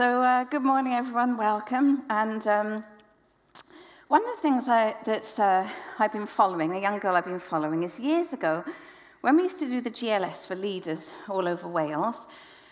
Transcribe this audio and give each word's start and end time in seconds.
So, 0.00 0.22
uh, 0.22 0.44
good 0.44 0.62
morning, 0.62 0.94
everyone. 0.94 1.36
Welcome. 1.36 2.04
And 2.08 2.46
um, 2.46 2.84
one 4.08 4.22
of 4.22 4.34
the 4.34 4.40
things 4.40 4.66
I, 4.66 4.96
that 5.04 5.38
uh, 5.38 5.68
I've 5.98 6.12
been 6.12 6.24
following, 6.24 6.72
a 6.72 6.80
young 6.80 6.98
girl 7.00 7.16
I've 7.16 7.26
been 7.26 7.38
following, 7.38 7.82
is 7.82 8.00
years 8.00 8.32
ago, 8.32 8.64
when 9.20 9.36
we 9.36 9.42
used 9.42 9.58
to 9.58 9.68
do 9.68 9.82
the 9.82 9.90
GLS 9.90 10.46
for 10.46 10.54
leaders 10.54 11.12
all 11.28 11.46
over 11.46 11.68
Wales, 11.68 12.26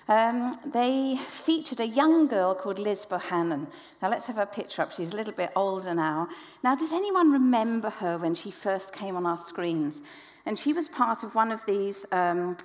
um, 0.08 0.56
they 0.72 1.20
featured 1.28 1.80
a 1.80 1.86
young 1.86 2.28
girl 2.28 2.54
called 2.54 2.78
Liz 2.78 3.04
Bohannon. 3.04 3.66
Now, 4.00 4.08
let's 4.08 4.24
have 4.28 4.36
her 4.36 4.46
picture 4.46 4.80
up. 4.80 4.92
She's 4.92 5.12
a 5.12 5.16
little 5.16 5.34
bit 5.34 5.52
older 5.54 5.92
now. 5.92 6.30
Now, 6.64 6.76
does 6.76 6.92
anyone 6.92 7.30
remember 7.30 7.90
her 7.90 8.16
when 8.16 8.34
she 8.34 8.50
first 8.50 8.94
came 8.94 9.16
on 9.16 9.26
our 9.26 9.36
screens? 9.36 10.00
And 10.46 10.58
she 10.58 10.72
was 10.72 10.88
part 10.88 11.22
of 11.22 11.34
one 11.34 11.52
of 11.52 11.62
these. 11.66 12.06
Um, 12.10 12.56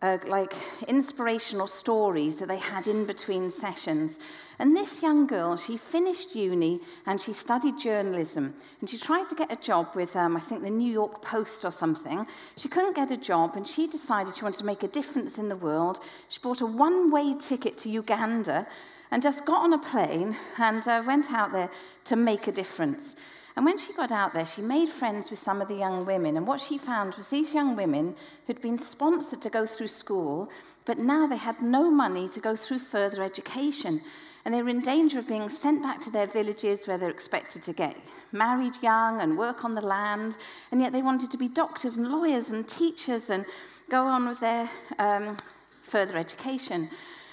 uh, 0.00 0.18
like 0.26 0.54
inspirational 0.86 1.66
stories 1.66 2.38
that 2.38 2.48
they 2.48 2.58
had 2.58 2.86
in 2.86 3.04
between 3.04 3.50
sessions. 3.50 4.18
And 4.60 4.76
this 4.76 5.02
young 5.02 5.26
girl, 5.26 5.56
she 5.56 5.76
finished 5.76 6.34
uni 6.34 6.80
and 7.06 7.20
she 7.20 7.32
studied 7.32 7.78
journalism. 7.78 8.54
And 8.80 8.88
she 8.88 8.98
tried 8.98 9.28
to 9.28 9.34
get 9.34 9.52
a 9.52 9.56
job 9.56 9.88
with, 9.94 10.14
um, 10.14 10.36
I 10.36 10.40
think, 10.40 10.62
the 10.62 10.70
New 10.70 10.90
York 10.90 11.22
Post 11.22 11.64
or 11.64 11.70
something. 11.70 12.26
She 12.56 12.68
couldn't 12.68 12.96
get 12.96 13.10
a 13.10 13.16
job 13.16 13.56
and 13.56 13.66
she 13.66 13.86
decided 13.86 14.36
she 14.36 14.42
wanted 14.42 14.58
to 14.58 14.64
make 14.64 14.82
a 14.82 14.88
difference 14.88 15.38
in 15.38 15.48
the 15.48 15.56
world. 15.56 15.98
She 16.28 16.40
bought 16.40 16.60
a 16.60 16.66
one-way 16.66 17.34
ticket 17.38 17.76
to 17.78 17.88
Uganda 17.88 18.66
and 19.10 19.22
just 19.22 19.44
got 19.44 19.62
on 19.62 19.72
a 19.72 19.78
plane 19.78 20.36
and 20.58 20.86
uh, 20.86 21.02
went 21.06 21.32
out 21.32 21.52
there 21.52 21.70
to 22.04 22.16
make 22.16 22.46
a 22.46 22.52
difference. 22.52 23.16
And 23.58 23.64
when 23.64 23.76
she 23.76 23.92
got 23.92 24.12
out 24.12 24.34
there, 24.34 24.46
she 24.46 24.62
made 24.62 24.88
friends 24.88 25.30
with 25.30 25.40
some 25.40 25.60
of 25.60 25.66
the 25.66 25.74
young 25.74 26.06
women. 26.06 26.36
And 26.36 26.46
what 26.46 26.60
she 26.60 26.78
found 26.78 27.16
was 27.16 27.26
these 27.26 27.52
young 27.52 27.74
women 27.74 28.14
who'd 28.46 28.62
been 28.62 28.78
sponsored 28.78 29.42
to 29.42 29.50
go 29.50 29.66
through 29.66 29.88
school, 29.88 30.48
but 30.84 30.98
now 31.00 31.26
they 31.26 31.38
had 31.38 31.60
no 31.60 31.90
money 31.90 32.28
to 32.28 32.38
go 32.38 32.54
through 32.54 32.78
further 32.78 33.20
education. 33.20 34.00
And 34.44 34.54
they 34.54 34.62
were 34.62 34.68
in 34.68 34.80
danger 34.80 35.18
of 35.18 35.26
being 35.26 35.48
sent 35.48 35.82
back 35.82 36.00
to 36.02 36.10
their 36.10 36.28
villages 36.28 36.86
where 36.86 36.98
they're 36.98 37.10
expected 37.10 37.64
to 37.64 37.72
get 37.72 37.96
married 38.30 38.74
young 38.80 39.20
and 39.20 39.36
work 39.36 39.64
on 39.64 39.74
the 39.74 39.80
land. 39.80 40.36
And 40.70 40.80
yet 40.80 40.92
they 40.92 41.02
wanted 41.02 41.32
to 41.32 41.36
be 41.36 41.48
doctors 41.48 41.96
and 41.96 42.06
lawyers 42.06 42.50
and 42.50 42.68
teachers 42.68 43.28
and 43.28 43.44
go 43.90 44.04
on 44.06 44.28
with 44.28 44.38
their 44.38 44.70
um, 45.00 45.36
further 45.82 46.16
education. 46.16 46.90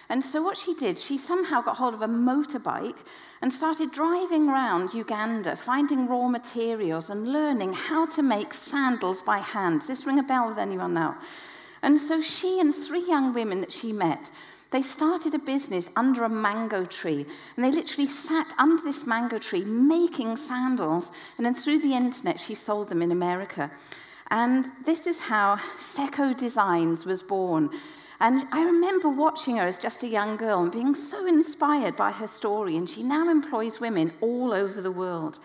And 0.09 0.23
so 0.23 0.42
what 0.42 0.58
she 0.58 0.73
did, 0.75 1.00
she 1.00 1.17
somehow 1.17 1.61
got 1.61 1.78
hold 1.78 1.94
of 1.94 2.02
a 2.02 2.08
motorbike 2.08 2.98
and 3.42 3.52
started 3.52 3.92
driving 3.92 4.50
around 4.50 4.94
Uganda, 4.94 5.56
finding 5.56 6.08
raw 6.08 6.28
materials 6.28 7.09
and 7.09 7.31
learning 7.34 7.73
how 7.73 8.06
to 8.08 8.22
make 8.22 8.53
sandals 8.53 9.22
by 9.22 9.39
hand. 9.39 9.80
Does 9.80 9.88
this 9.88 10.06
ring 10.06 10.20
a 10.20 10.23
bell 10.23 10.48
with 10.48 10.59
anyone 10.59 10.94
now? 10.94 11.17
And 11.81 12.00
so 12.00 12.22
she 12.22 12.59
and 12.59 12.73
three 12.73 13.08
young 13.08 13.33
women 13.33 13.61
that 13.61 13.72
she 13.72 13.92
met, 13.92 14.30
they 14.72 14.81
started 14.81 15.33
a 15.33 15.39
business 15.39 15.89
under 15.95 16.23
a 16.23 16.30
mango 16.30 16.86
tree. 16.86 17.26
And 17.56 17.66
they 17.66 17.72
literally 17.72 18.09
sat 18.09 18.53
under 18.59 18.83
this 18.83 19.06
mango 19.06 19.38
tree 19.38 19.64
making 19.64 20.38
sandals. 20.38 21.11
And 21.38 21.45
then 21.45 21.53
through 21.53 21.80
the 21.80 21.94
internet, 21.94 22.39
she 22.39 22.56
sold 22.56 22.89
them 22.89 23.02
in 23.02 23.11
America. 23.11 23.72
And 24.31 24.66
this 24.86 25.08
is 25.08 25.22
how 25.22 25.59
Sseko 25.78 26.36
Designs 26.36 27.06
was 27.06 27.22
born. 27.22 27.70
And 28.19 28.47
I 28.52 28.63
remember 28.63 29.09
watching 29.09 29.58
her 29.58 29.67
as 29.67 29.77
just 29.77 30.03
a 30.03 30.08
young 30.08 30.38
girl 30.38 30.63
and 30.63 30.71
being 30.71 30.95
so 30.95 31.27
inspired 31.27 31.95
by 31.95 32.11
her 32.11 32.27
story. 32.27 32.77
And 32.77 32.89
she 32.89 33.03
now 33.03 33.30
employs 33.30 33.80
women 33.80 34.13
all 34.21 34.53
over 34.53 34.81
the 34.81 34.91
world. 34.91 35.39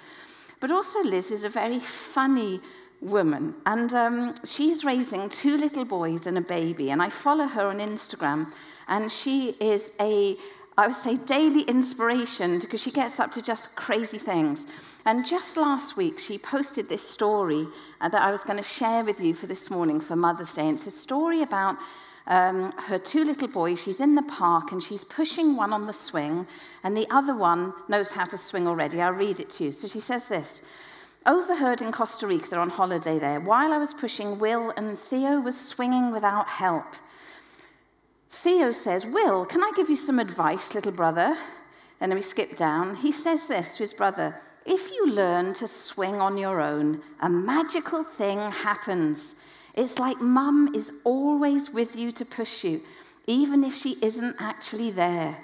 But 0.61 0.71
also, 0.71 1.03
Liz 1.03 1.31
is 1.31 1.43
a 1.43 1.49
very 1.49 1.81
funny 1.81 2.61
woman. 3.01 3.55
And 3.67 3.93
um, 3.93 4.35
she's 4.45 4.85
raising 4.85 5.29
two 5.29 5.57
little 5.57 5.85
boys 5.85 6.27
and 6.27 6.39
a 6.39 6.43
baby. 6.43 6.91
And 6.91 7.03
I 7.03 7.09
follow 7.09 7.47
her 7.47 7.67
on 7.67 7.79
Instagram. 7.79 8.53
And 8.87 9.11
she 9.11 9.57
is 9.61 9.91
a, 9.99 10.37
I 10.77 10.87
would 10.87 10.97
say, 10.97 11.17
daily 11.17 11.63
inspiration 11.63 12.61
because 12.61 12.83
she 12.83 12.93
gets 12.93 13.19
up 13.19 13.33
to 13.33 13.43
just 13.43 13.75
crazy 13.75 14.19
things. 14.19 14.67
And 15.05 15.27
just 15.27 15.57
last 15.57 15.97
week, 15.97 16.19
she 16.19 16.39
posted 16.39 16.89
this 16.89 17.09
story 17.09 17.67
uh, 18.01 18.09
that 18.11 18.23
I 18.23 18.31
was 18.31 18.45
going 18.45 18.59
to 18.59 18.63
share 18.63 19.03
with 19.03 19.21
you 19.21 19.35
for 19.35 19.47
this 19.47 19.71
morning 19.71 20.01
for 20.01 20.15
Mother's 20.15 20.55
Day. 20.55 20.69
And 20.69 20.77
it's 20.77 20.87
a 20.87 20.91
story 20.91 21.43
about 21.43 21.79
um, 22.31 22.71
her 22.73 22.99
two 22.99 23.25
little 23.25 23.49
boys. 23.49 23.83
She's 23.83 24.01
in 24.01 24.15
the 24.15 24.23
park 24.23 24.73
and 24.73 24.83
she's 24.83 25.05
pushing 25.05 25.57
one 25.57 25.73
on 25.73 25.87
the 25.87 25.93
swing, 25.93 26.47
and 26.83 26.97
the 26.97 27.09
other 27.11 27.35
one 27.35 27.75
knows 27.89 28.13
how 28.13 28.25
to 28.25 28.39
swing 28.39 28.67
already. 28.67 29.03
I'll 29.03 29.13
read 29.13 29.41
it 29.41 29.51
to 29.51 29.65
you. 29.65 29.73
So 29.73 29.89
she 29.89 30.01
says 30.01 30.29
this 30.29 30.63
Overheard 31.27 31.83
in 31.83 31.93
Costa 31.93 32.27
Rica, 32.27 32.49
they're 32.49 32.61
on 32.61 32.71
holiday 32.71 33.19
there. 33.19 33.41
While 33.41 33.73
I 33.73 33.79
was 33.79 33.93
pushing, 33.93 34.39
Will 34.39 34.71
and 34.71 34.99
Theo 34.99 35.41
was 35.41 35.61
swinging 35.61 36.13
without 36.13 36.49
help. 36.49 36.87
Theo 38.31 38.71
says, 38.71 39.05
Will, 39.05 39.45
can 39.45 39.63
I 39.63 39.73
give 39.75 39.91
you 39.91 39.97
some 39.97 40.21
advice, 40.21 40.73
little 40.73 40.93
brother? 40.93 41.37
And 42.01 42.11
then 42.11 42.17
we 42.17 42.23
skip 42.23 42.57
down. 42.57 42.95
He 42.95 43.13
says 43.13 43.49
this 43.49 43.77
to 43.77 43.83
his 43.83 43.93
brother 43.93 44.41
If 44.65 44.93
you 44.93 45.11
learn 45.11 45.53
to 45.55 45.67
swing 45.67 46.21
on 46.21 46.39
your 46.39 46.61
own, 46.61 47.03
a 47.21 47.29
magical 47.29 48.05
thing 48.05 48.39
happens. 48.39 49.35
It's 49.75 49.99
like 49.99 50.21
mum 50.21 50.75
is 50.75 50.91
always 51.05 51.71
with 51.71 51.97
you 51.97 52.13
to 52.13 52.25
push 52.25 52.65
you, 52.65 52.83
even 53.27 53.65
if 53.65 53.75
she 53.75 53.97
isn't 54.03 54.37
actually 54.39 54.91
there. 54.91 55.39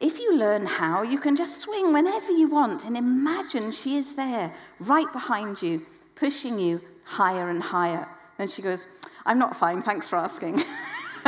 If 0.00 0.18
you 0.18 0.36
learn 0.36 0.66
how, 0.66 1.02
you 1.02 1.18
can 1.18 1.36
just 1.36 1.60
swing 1.60 1.92
whenever 1.92 2.32
you 2.32 2.48
want 2.48 2.84
and 2.84 2.96
imagine 2.96 3.70
she 3.70 3.96
is 3.96 4.16
there, 4.16 4.52
right 4.78 5.12
behind 5.12 5.60
you, 5.60 5.86
pushing 6.14 6.58
you 6.58 6.80
higher 7.04 7.50
and 7.50 7.62
higher. 7.62 8.08
And 8.38 8.50
she 8.50 8.62
goes, 8.62 8.86
I'm 9.26 9.38
not 9.38 9.54
fine, 9.54 9.82
thanks 9.82 10.08
for 10.08 10.16
asking. 10.16 10.62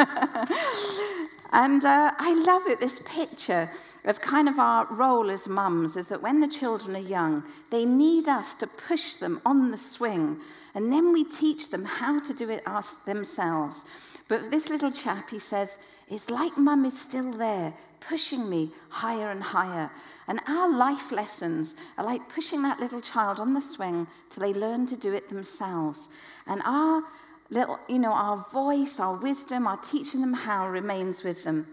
and 1.52 1.84
uh, 1.84 2.12
I 2.19 2.34
love 2.47 2.62
it, 2.66 2.81
this 2.81 3.00
picture 3.04 3.70
of 4.04 4.20
kind 4.20 4.48
of 4.48 4.58
our 4.58 4.86
role 4.86 5.30
as 5.30 5.46
mums 5.46 5.96
is 5.96 6.08
that 6.08 6.22
when 6.22 6.40
the 6.40 6.48
children 6.48 6.96
are 6.96 7.08
young, 7.08 7.44
they 7.70 7.84
need 7.84 8.28
us 8.28 8.54
to 8.54 8.66
push 8.66 9.14
them 9.14 9.40
on 9.46 9.70
the 9.70 9.76
swing 9.76 10.40
and 10.74 10.92
then 10.92 11.12
we 11.12 11.24
teach 11.24 11.70
them 11.70 11.84
how 11.84 12.18
to 12.20 12.32
do 12.32 12.48
it 12.48 12.66
us, 12.66 12.94
themselves. 12.96 13.84
But 14.28 14.50
this 14.50 14.70
little 14.70 14.90
chap, 14.90 15.30
he 15.30 15.38
says, 15.38 15.78
it's 16.08 16.30
like 16.30 16.56
mum 16.56 16.84
is 16.84 16.98
still 16.98 17.30
there, 17.32 17.74
pushing 18.00 18.48
me 18.48 18.70
higher 18.88 19.30
and 19.30 19.42
higher. 19.42 19.90
And 20.26 20.40
our 20.46 20.70
life 20.70 21.12
lessons 21.12 21.74
are 21.98 22.04
like 22.04 22.28
pushing 22.28 22.62
that 22.62 22.80
little 22.80 23.00
child 23.00 23.38
on 23.38 23.54
the 23.54 23.60
swing 23.60 24.06
till 24.30 24.42
they 24.42 24.52
learn 24.52 24.86
to 24.86 24.96
do 24.96 25.12
it 25.12 25.28
themselves. 25.28 26.08
And 26.46 26.62
our 26.64 27.02
little, 27.50 27.78
you 27.88 27.98
know, 27.98 28.12
our 28.12 28.46
voice, 28.50 28.98
our 28.98 29.14
wisdom, 29.14 29.66
our 29.66 29.76
teaching 29.76 30.22
them 30.22 30.32
how 30.32 30.69
remains 30.69 31.22
with 31.22 31.44
them. 31.44 31.66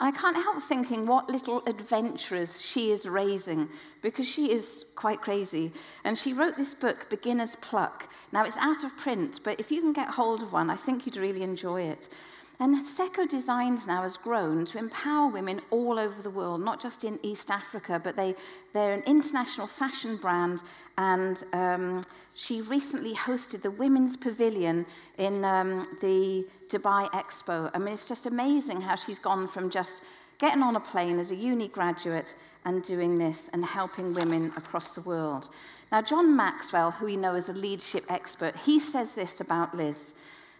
And 0.00 0.14
I 0.14 0.18
can't 0.18 0.36
help 0.36 0.62
thinking 0.62 1.06
what 1.06 1.30
little 1.30 1.62
adventurers 1.66 2.60
she 2.60 2.90
is 2.90 3.06
raising 3.06 3.68
because 4.02 4.28
she 4.28 4.50
is 4.50 4.84
quite 4.96 5.20
crazy. 5.20 5.72
And 6.02 6.18
she 6.18 6.32
wrote 6.32 6.56
this 6.56 6.74
book, 6.74 7.08
Beginner's 7.08 7.56
Pluck. 7.56 8.08
Now, 8.32 8.44
it's 8.44 8.56
out 8.56 8.82
of 8.82 8.96
print, 8.96 9.40
but 9.44 9.60
if 9.60 9.70
you 9.70 9.80
can 9.80 9.92
get 9.92 10.08
hold 10.08 10.42
of 10.42 10.52
one, 10.52 10.68
I 10.68 10.76
think 10.76 11.06
you'd 11.06 11.16
really 11.16 11.42
enjoy 11.42 11.82
it. 11.82 12.08
And 12.64 12.78
Sseko 12.78 13.28
Designs 13.28 13.86
now 13.86 14.00
has 14.00 14.16
grown 14.16 14.64
to 14.64 14.78
empower 14.78 15.28
women 15.28 15.60
all 15.70 15.98
over 15.98 16.22
the 16.22 16.30
world, 16.30 16.62
not 16.62 16.80
just 16.80 17.04
in 17.04 17.18
East 17.22 17.50
Africa, 17.50 18.00
but 18.02 18.16
they, 18.16 18.34
they're 18.72 18.94
an 18.94 19.02
international 19.06 19.66
fashion 19.66 20.16
brand. 20.16 20.62
And 20.96 21.44
um, 21.52 22.02
she 22.34 22.62
recently 22.62 23.12
hosted 23.12 23.60
the 23.60 23.70
Women's 23.70 24.16
Pavilion 24.16 24.86
in 25.18 25.44
um, 25.44 25.86
the 26.00 26.46
Dubai 26.70 27.10
Expo. 27.10 27.70
I 27.74 27.78
mean, 27.78 27.92
it's 27.92 28.08
just 28.08 28.24
amazing 28.24 28.80
how 28.80 28.94
she's 28.94 29.18
gone 29.18 29.46
from 29.46 29.68
just 29.68 30.00
getting 30.38 30.62
on 30.62 30.74
a 30.74 30.80
plane 30.80 31.18
as 31.18 31.30
a 31.30 31.34
uni 31.34 31.68
graduate 31.68 32.34
and 32.64 32.82
doing 32.82 33.16
this 33.16 33.50
and 33.52 33.62
helping 33.62 34.14
women 34.14 34.54
across 34.56 34.94
the 34.94 35.02
world. 35.02 35.50
Now, 35.92 36.00
John 36.00 36.34
Maxwell, 36.34 36.92
who 36.92 37.04
we 37.04 37.18
know 37.18 37.34
as 37.34 37.50
a 37.50 37.52
leadership 37.52 38.04
expert, 38.08 38.56
he 38.56 38.80
says 38.80 39.14
this 39.14 39.38
about 39.38 39.76
Liz. 39.76 40.14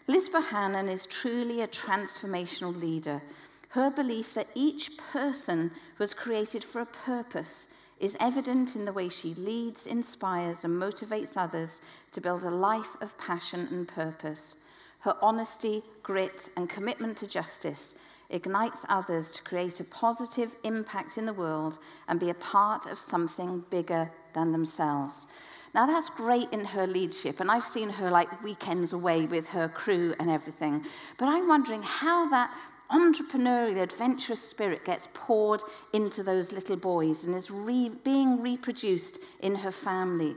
Liz 0.07 0.29
Bohannon 0.29 0.91
is 0.91 1.07
truly 1.07 1.63
a 1.63 1.67
transformational 1.67 2.79
leader. 2.79 3.23
Her 3.71 3.91
belief 3.91 4.35
that 4.35 4.51
each 4.55 4.99
person 4.99 5.71
was 5.97 6.13
created 6.13 6.63
for 6.63 6.83
a 6.83 6.87
purpose 6.87 7.69
is 7.99 8.17
evident 8.21 8.77
in 8.77 8.85
the 8.85 8.93
way 8.93 9.09
she 9.09 9.33
leads, 9.35 9.87
inspires, 9.87 10.63
and 10.63 10.81
motivates 10.81 11.39
others 11.39 11.81
to 12.13 12.21
build 12.21 12.45
a 12.45 12.51
life 12.51 13.01
of 13.01 13.17
passion 13.17 13.67
and 13.71 13.89
purpose. 13.89 14.57
Her 15.01 15.17
honesty, 15.23 15.83
grit, 16.03 16.51
and 16.55 16.69
commitment 16.69 17.17
to 17.19 17.27
justice 17.27 17.95
ignites 18.29 18.85
others 18.91 19.31
to 19.31 19.43
create 19.43 19.81
a 19.81 19.85
positive 19.85 20.55
impact 20.65 21.17
in 21.17 21.25
the 21.25 21.33
world 21.33 21.79
and 22.09 22.21
be 22.21 22.29
a 22.29 22.35
part 22.35 22.85
of 22.85 22.99
something 22.99 23.65
bigger 23.71 24.11
than 24.35 24.53
themselves. 24.53 25.27
Now, 25.75 25.87
that's 25.87 26.09
great 26.09 26.53
in 26.53 26.65
her 26.65 26.87
leadership, 26.87 27.41
and 27.41 27.51
I've 27.51 27.65
seen 27.65 27.91
her 27.91 28.09
like 28.09 28.43
weekends 28.45 28.93
away 28.93 29.27
with 29.27 29.49
her 29.49 29.69
crew 29.69 30.15
and 30.21 30.31
everything. 30.31 30.85
But 31.19 31.27
I'm 31.27 31.49
wondering 31.49 31.83
how 31.83 32.29
that 32.29 32.55
entrepreneurial, 32.93 33.83
adventurous 33.83 34.41
spirit 34.41 34.85
gets 34.85 35.09
poured 35.15 35.63
into 35.93 36.23
those 36.23 36.53
little 36.53 36.77
boys 36.77 37.25
and 37.25 37.35
is 37.35 37.51
re- 37.51 37.91
being 38.05 38.41
reproduced 38.41 39.19
in 39.41 39.57
her 39.57 39.73
family. 39.73 40.37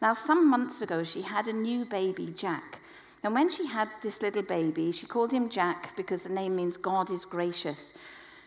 Now, 0.00 0.14
some 0.14 0.48
months 0.48 0.80
ago, 0.80 1.04
she 1.04 1.22
had 1.22 1.46
a 1.46 1.52
new 1.52 1.84
baby, 1.84 2.32
Jack. 2.34 2.80
And 3.22 3.34
when 3.34 3.50
she 3.50 3.66
had 3.66 3.88
this 4.02 4.22
little 4.22 4.42
baby, 4.42 4.92
she 4.92 5.06
called 5.06 5.30
him 5.30 5.50
Jack 5.50 5.94
because 5.94 6.22
the 6.22 6.30
name 6.30 6.56
means 6.56 6.78
God 6.78 7.10
is 7.10 7.26
gracious. 7.26 7.92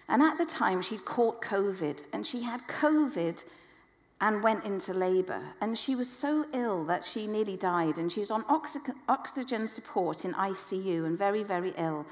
And 0.09 0.23
at 0.23 0.39
the 0.39 0.45
time, 0.45 0.81
she'd 0.81 1.05
caught 1.05 1.43
COVID, 1.43 1.99
and 2.11 2.25
she 2.25 2.41
had 2.41 2.67
COVID 2.67 3.43
and 4.21 4.41
went 4.41 4.63
into 4.63 4.93
labor. 4.93 5.41
And 5.61 5.77
she 5.77 5.95
was 5.95 6.09
so 6.09 6.45
ill 6.53 6.85
that 6.85 7.03
she 7.03 7.27
nearly 7.27 7.57
died, 7.57 7.97
and 7.97 8.11
she 8.11 8.19
was 8.19 8.31
on 8.31 8.45
oxy- 8.47 8.79
oxygen 9.09 9.67
support 9.67 10.25
in 10.25 10.33
ICU 10.33 11.05
and 11.05 11.17
very, 11.17 11.43
very 11.43 11.73
ill. 11.77 12.05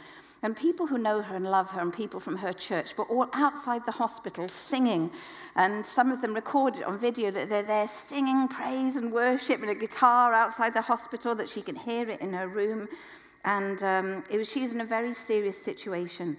And 0.44 0.58
people 0.58 0.88
who 0.88 0.98
know 0.98 1.22
her 1.22 1.36
and 1.36 1.46
love 1.46 1.70
her, 1.72 1.82
and 1.82 1.94
people 1.94 2.20
from 2.20 2.36
her 2.38 2.52
church, 2.52 2.98
were 2.98 3.06
all 3.06 3.28
outside 3.34 3.86
the 3.86 3.92
hospital 3.92 4.50
singing. 4.50 5.12
And 5.56 5.86
some 5.86 6.12
of 6.12 6.22
them 6.22 6.34
recorded 6.34 6.84
on 6.84 6.98
video 6.98 7.30
that 7.30 7.48
they're 7.48 7.62
there 7.62 7.88
singing 7.88 8.48
praise 8.48 8.96
and 8.96 9.12
worship 9.12 9.62
with 9.62 9.70
a 9.70 9.76
guitar 9.76 10.34
outside 10.34 10.74
the 10.74 10.82
hospital, 10.82 11.36
that 11.36 11.48
she 11.48 11.62
can 11.62 11.76
hear 11.76 12.10
it 12.10 12.22
in 12.22 12.34
her 12.34 12.48
room. 12.48 12.90
And 13.46 13.84
um, 13.84 14.24
it 14.32 14.38
was, 14.38 14.50
she 14.50 14.62
was 14.62 14.74
in 14.74 14.82
a 14.82 14.86
very 14.86 15.14
serious 15.14 15.62
situation. 15.62 16.38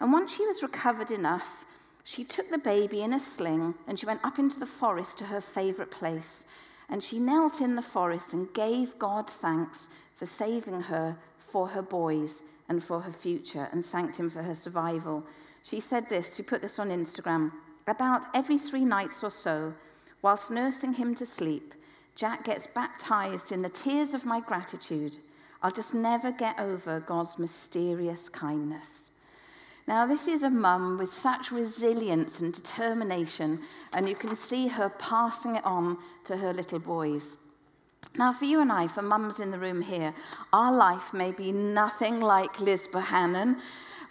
And 0.00 0.12
once 0.12 0.36
she 0.36 0.44
was 0.44 0.62
recovered 0.62 1.12
enough, 1.12 1.64
she 2.08 2.22
took 2.22 2.48
the 2.50 2.58
baby 2.58 3.02
in 3.02 3.12
a 3.12 3.18
sling 3.18 3.74
and 3.88 3.98
she 3.98 4.06
went 4.06 4.24
up 4.24 4.38
into 4.38 4.60
the 4.60 4.64
forest 4.64 5.18
to 5.18 5.24
her 5.24 5.40
favorite 5.40 5.90
place. 5.90 6.44
And 6.88 7.02
she 7.02 7.18
knelt 7.18 7.60
in 7.60 7.74
the 7.74 7.82
forest 7.82 8.32
and 8.32 8.54
gave 8.54 8.96
God 8.96 9.28
thanks 9.28 9.88
for 10.14 10.24
saving 10.24 10.82
her 10.82 11.16
for 11.36 11.66
her 11.66 11.82
boys 11.82 12.42
and 12.68 12.82
for 12.82 13.00
her 13.00 13.10
future 13.10 13.68
and 13.72 13.84
thanked 13.84 14.18
him 14.18 14.30
for 14.30 14.40
her 14.40 14.54
survival. 14.54 15.26
She 15.64 15.80
said 15.80 16.08
this, 16.08 16.36
she 16.36 16.44
put 16.44 16.62
this 16.62 16.78
on 16.78 16.90
Instagram. 16.90 17.50
About 17.88 18.26
every 18.34 18.56
three 18.56 18.84
nights 18.84 19.24
or 19.24 19.30
so, 19.32 19.74
whilst 20.22 20.48
nursing 20.48 20.92
him 20.92 21.12
to 21.16 21.26
sleep, 21.26 21.74
Jack 22.14 22.44
gets 22.44 22.68
baptized 22.68 23.50
in 23.50 23.62
the 23.62 23.68
tears 23.68 24.14
of 24.14 24.24
my 24.24 24.38
gratitude. 24.38 25.18
I'll 25.60 25.72
just 25.72 25.92
never 25.92 26.30
get 26.30 26.60
over 26.60 27.00
God's 27.00 27.36
mysterious 27.36 28.28
kindness. 28.28 29.10
Now, 29.88 30.04
this 30.04 30.26
is 30.26 30.42
a 30.42 30.50
mum 30.50 30.98
with 30.98 31.12
such 31.12 31.52
resilience 31.52 32.40
and 32.40 32.52
determination, 32.52 33.60
and 33.94 34.08
you 34.08 34.16
can 34.16 34.34
see 34.34 34.66
her 34.66 34.88
passing 34.88 35.54
it 35.54 35.64
on 35.64 35.98
to 36.24 36.36
her 36.36 36.52
little 36.52 36.80
boys. 36.80 37.36
Now, 38.18 38.32
for 38.32 38.46
you 38.46 38.60
and 38.60 38.72
I, 38.72 38.88
for 38.88 39.02
mums 39.02 39.38
in 39.38 39.52
the 39.52 39.58
room 39.58 39.80
here, 39.80 40.12
our 40.52 40.74
life 40.74 41.14
may 41.14 41.30
be 41.30 41.52
nothing 41.52 42.20
like 42.20 42.58
Liz 42.58 42.88
Bohannon. 42.88 43.60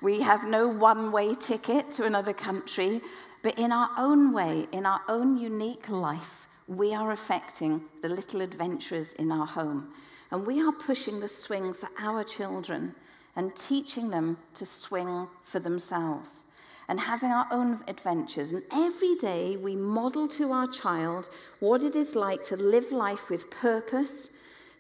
We 0.02 0.22
have 0.22 0.46
no 0.48 0.66
one 0.68 1.12
way 1.12 1.36
ticket 1.36 1.92
to 1.94 2.06
another 2.06 2.34
country, 2.34 3.02
but 3.44 3.60
in 3.60 3.74
our 3.74 3.90
own 3.98 4.32
way, 4.32 4.68
in 4.72 4.86
our 4.86 5.02
own 5.10 5.38
unique 5.38 5.90
life, 5.90 6.48
we 6.68 6.94
are 6.94 7.12
affecting 7.12 7.82
the 8.02 8.10
little 8.10 8.40
adventurers 8.42 9.12
in 9.14 9.30
our 9.30 9.46
home. 9.46 9.94
And 10.32 10.46
we 10.46 10.62
are 10.62 10.72
pushing 10.72 11.20
the 11.20 11.28
swing 11.28 11.74
for 11.74 11.90
our 12.00 12.24
children 12.24 12.96
and 13.36 13.56
teaching 13.56 14.10
them 14.10 14.38
to 14.54 14.66
swing 14.66 15.28
for 15.44 15.60
themselves 15.60 16.46
and 16.88 17.00
having 17.00 17.32
our 17.32 17.48
own 17.52 17.84
adventures. 17.88 18.52
And 18.52 18.64
every 18.72 19.16
day 19.16 19.58
we 19.58 19.76
model 19.76 20.28
to 20.30 20.52
our 20.52 20.68
child 20.68 21.30
what 21.60 21.84
it 21.84 21.96
is 21.96 22.16
like 22.16 22.44
to 22.46 22.58
live 22.58 22.92
life 22.92 23.30
with 23.30 23.50
purpose, 23.50 24.30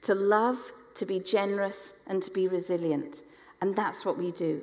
to 0.03 0.13
love, 0.13 0.57
to 0.95 1.05
be 1.05 1.19
generous, 1.19 1.93
and 2.07 2.21
to 2.23 2.31
be 2.31 2.47
resilient. 2.47 3.23
And 3.61 3.75
that's 3.75 4.05
what 4.05 4.17
we 4.17 4.31
do. 4.31 4.61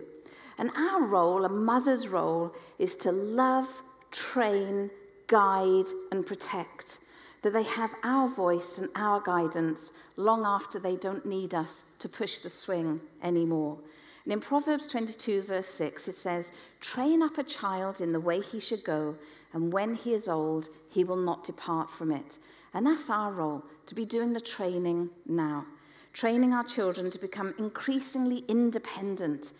And 0.58 0.70
our 0.76 1.02
role, 1.02 1.44
a 1.44 1.48
mother's 1.48 2.08
role, 2.08 2.54
is 2.78 2.94
to 2.96 3.10
love, 3.10 3.82
train, 4.10 4.90
guide, 5.26 5.86
and 6.12 6.24
protect. 6.24 6.98
That 7.42 7.52
they 7.52 7.64
have 7.64 7.90
our 8.04 8.28
voice 8.28 8.78
and 8.78 8.88
our 8.94 9.20
guidance 9.20 9.92
long 10.16 10.44
after 10.44 10.78
they 10.78 10.96
don't 10.96 11.26
need 11.26 11.54
us 11.54 11.84
to 11.98 12.08
push 12.08 12.38
the 12.38 12.50
swing 12.50 13.00
anymore. 13.22 13.78
And 14.24 14.32
in 14.32 14.40
Proverbs 14.40 14.86
22, 14.86 15.42
verse 15.42 15.66
6, 15.66 16.08
it 16.08 16.14
says, 16.14 16.52
Train 16.80 17.22
up 17.22 17.38
a 17.38 17.42
child 17.42 18.00
in 18.00 18.12
the 18.12 18.20
way 18.20 18.40
he 18.40 18.60
should 18.60 18.84
go, 18.84 19.16
and 19.52 19.72
when 19.72 19.94
he 19.94 20.14
is 20.14 20.28
old, 20.28 20.68
he 20.88 21.02
will 21.02 21.16
not 21.16 21.44
depart 21.44 21.90
from 21.90 22.12
it. 22.12 22.38
And 22.74 22.86
that's 22.86 23.10
our 23.10 23.32
role, 23.32 23.64
to 23.86 23.94
be 23.94 24.04
doing 24.04 24.32
the 24.32 24.40
training 24.40 25.10
now. 25.26 25.66
Training 26.12 26.52
our 26.52 26.64
children 26.64 27.10
to 27.10 27.18
become 27.18 27.54
increasingly 27.58 28.44
independent, 28.48 29.52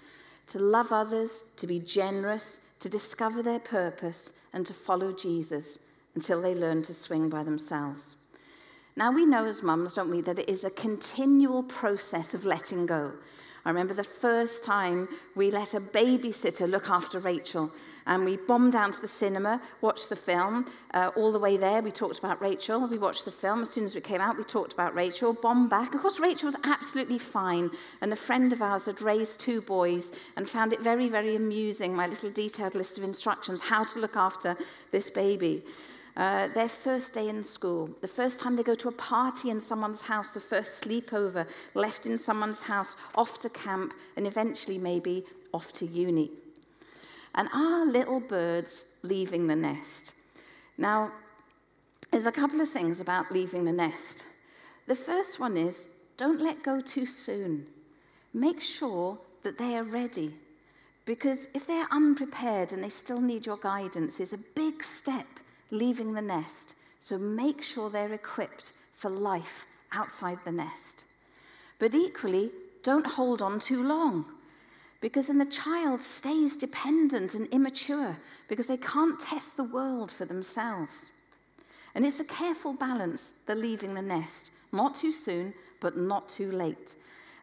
to 0.49 0.58
love 0.58 0.93
others, 0.93 1.43
to 1.56 1.67
be 1.67 1.81
generous, 1.81 2.61
to 2.79 2.88
discover 2.88 3.43
their 3.43 3.58
purpose, 3.58 4.32
and 4.52 4.67
to 4.67 4.75
follow 4.75 5.12
Jesus 5.12 5.79
until 6.14 6.41
they 6.41 6.55
learn 6.55 6.82
to 6.82 6.94
swing 6.94 7.29
by 7.29 7.43
themselves. 7.43 8.17
Now, 8.97 9.11
we 9.11 9.25
know 9.25 9.47
as 9.47 9.62
mums, 9.62 9.94
don't 9.94 10.11
we, 10.11 10.20
that 10.23 10.38
it 10.38 10.49
is 10.49 10.64
a 10.64 10.70
continual 10.70 11.62
process 11.62 12.35
of 12.35 12.44
letting 12.44 12.85
go. 12.87 13.12
I 13.64 13.70
remember 13.70 13.94
the 13.94 14.05
first 14.05 14.64
time 14.64 15.09
we 15.35 15.50
let 15.50 15.73
a 15.75 15.81
babysitter 15.81 16.69
look 16.69 16.91
after 16.91 17.19
Rachel. 17.20 17.70
And 18.06 18.25
we 18.25 18.37
bombed 18.37 18.73
down 18.73 18.91
to 18.91 19.00
the 19.00 19.06
cinema, 19.06 19.62
watched 19.81 20.09
the 20.09 20.17
film. 20.17 20.67
Uh, 20.93 21.12
all 21.14 21.31
the 21.31 21.38
way 21.38 21.56
there, 21.56 21.81
we 21.82 21.93
talked 21.93 22.19
about 22.19 22.43
Rachel. 22.43 22.88
We 22.88 22.99
watched 22.99 23.25
the 23.25 23.31
film. 23.31 23.62
As 23.62 23.70
soon 23.70 23.85
as 23.85 23.94
we 23.94 24.00
came 24.00 24.20
out, 24.20 24.37
we 24.37 24.43
talked 24.43 24.73
about 24.73 24.94
Rachel. 24.94 25.32
Bombed 25.32 25.70
back. 25.70 25.94
Of 25.94 26.00
course, 26.00 26.19
Rachel 26.19 26.47
was 26.47 26.56
absolutely 26.65 27.19
fine. 27.19 27.70
And 28.00 28.12
a 28.12 28.17
friend 28.17 28.53
of 28.53 28.61
ours 28.61 28.87
had 28.87 29.00
raised 29.00 29.38
two 29.38 29.61
boys 29.62 30.11
and 30.37 30.50
found 30.50 30.73
it 30.73 30.81
very, 30.81 31.08
very 31.08 31.37
amusing, 31.37 31.94
my 31.94 32.08
little 32.08 32.31
detailed 32.31 32.75
list 32.75 32.99
of 32.99 33.05
instructions, 33.05 33.61
how 33.61 33.85
to 33.85 34.00
look 34.00 34.17
after 34.17 34.56
this 34.91 35.08
baby. 35.08 35.62
Uh, 36.14 36.49
their 36.49 36.69
first 36.69 37.14
day 37.14 37.29
in 37.29 37.43
school, 37.43 37.88
the 38.03 38.09
first 38.09 38.38
time 38.38 38.55
they 38.55 38.62
go 38.62 38.75
to 38.75 38.88
a 38.88 38.93
party 38.93 39.49
in 39.49 39.61
someone's 39.61 40.03
house, 40.03 40.35
the 40.35 40.41
first 40.41 40.85
sleepover, 40.85 41.47
left 41.75 42.05
in 42.05 42.19
someone's 42.19 42.61
house, 42.61 42.97
off 43.14 43.41
to 43.41 43.49
camp, 43.49 43.94
and 44.17 44.26
eventually 44.26 44.76
maybe 44.76 45.25
off 45.55 45.73
to 45.73 45.87
uni. 45.87 46.31
And 47.35 47.49
our 47.55 47.87
little 47.87 48.20
birds 48.20 48.85
leaving 49.03 49.47
the 49.47 49.56
nest. 49.56 50.12
Now, 50.76 51.12
there's 52.11 52.26
a 52.26 52.32
couple 52.32 52.61
of 52.61 52.69
things 52.69 53.00
about 53.00 53.32
leaving 53.32 53.65
the 53.65 53.73
nest. 53.73 54.25
The 54.87 54.94
first 54.94 55.41
one 55.41 55.56
is 55.56 55.88
don't 56.19 56.43
let 56.43 56.62
go 56.62 56.81
too 56.82 57.06
soon. 57.06 57.67
Make 58.35 58.61
sure 58.61 59.19
that 59.43 59.56
they 59.56 59.76
are 59.76 59.85
ready. 59.85 60.35
Because 61.06 61.49
if 61.55 61.67
they're 61.67 61.88
unprepared 61.91 62.73
and 62.73 62.85
they 62.85 62.91
still 62.91 63.20
need 63.20 63.47
your 63.47 63.56
guidance, 63.56 64.20
it's 64.20 64.35
a 64.35 64.38
big 64.55 64.85
step 64.85 65.26
leaving 65.72 66.12
the 66.12 66.22
nest. 66.22 66.74
So 67.00 67.19
make 67.19 67.62
sure 67.62 67.90
they're 67.90 68.12
equipped 68.12 68.70
for 68.94 69.10
life 69.10 69.66
outside 69.90 70.38
the 70.44 70.52
nest. 70.52 71.02
But 71.80 71.96
equally, 71.96 72.52
don't 72.84 73.06
hold 73.06 73.42
on 73.42 73.58
too 73.58 73.82
long 73.82 74.26
because 75.00 75.26
then 75.26 75.38
the 75.38 75.44
child 75.46 76.00
stays 76.00 76.56
dependent 76.56 77.34
and 77.34 77.48
immature 77.48 78.16
because 78.46 78.69
they 78.69 78.76
can't 78.76 79.19
test 79.19 79.56
the 79.56 79.64
world 79.64 80.12
for 80.12 80.24
themselves. 80.24 81.10
And 81.94 82.06
it's 82.06 82.20
a 82.20 82.24
careful 82.24 82.72
balance, 82.72 83.32
the 83.46 83.56
leaving 83.56 83.94
the 83.94 84.02
nest. 84.02 84.52
Not 84.70 84.94
too 84.94 85.10
soon, 85.10 85.52
but 85.81 85.96
not 85.96 86.29
too 86.29 86.52
late. 86.52 86.94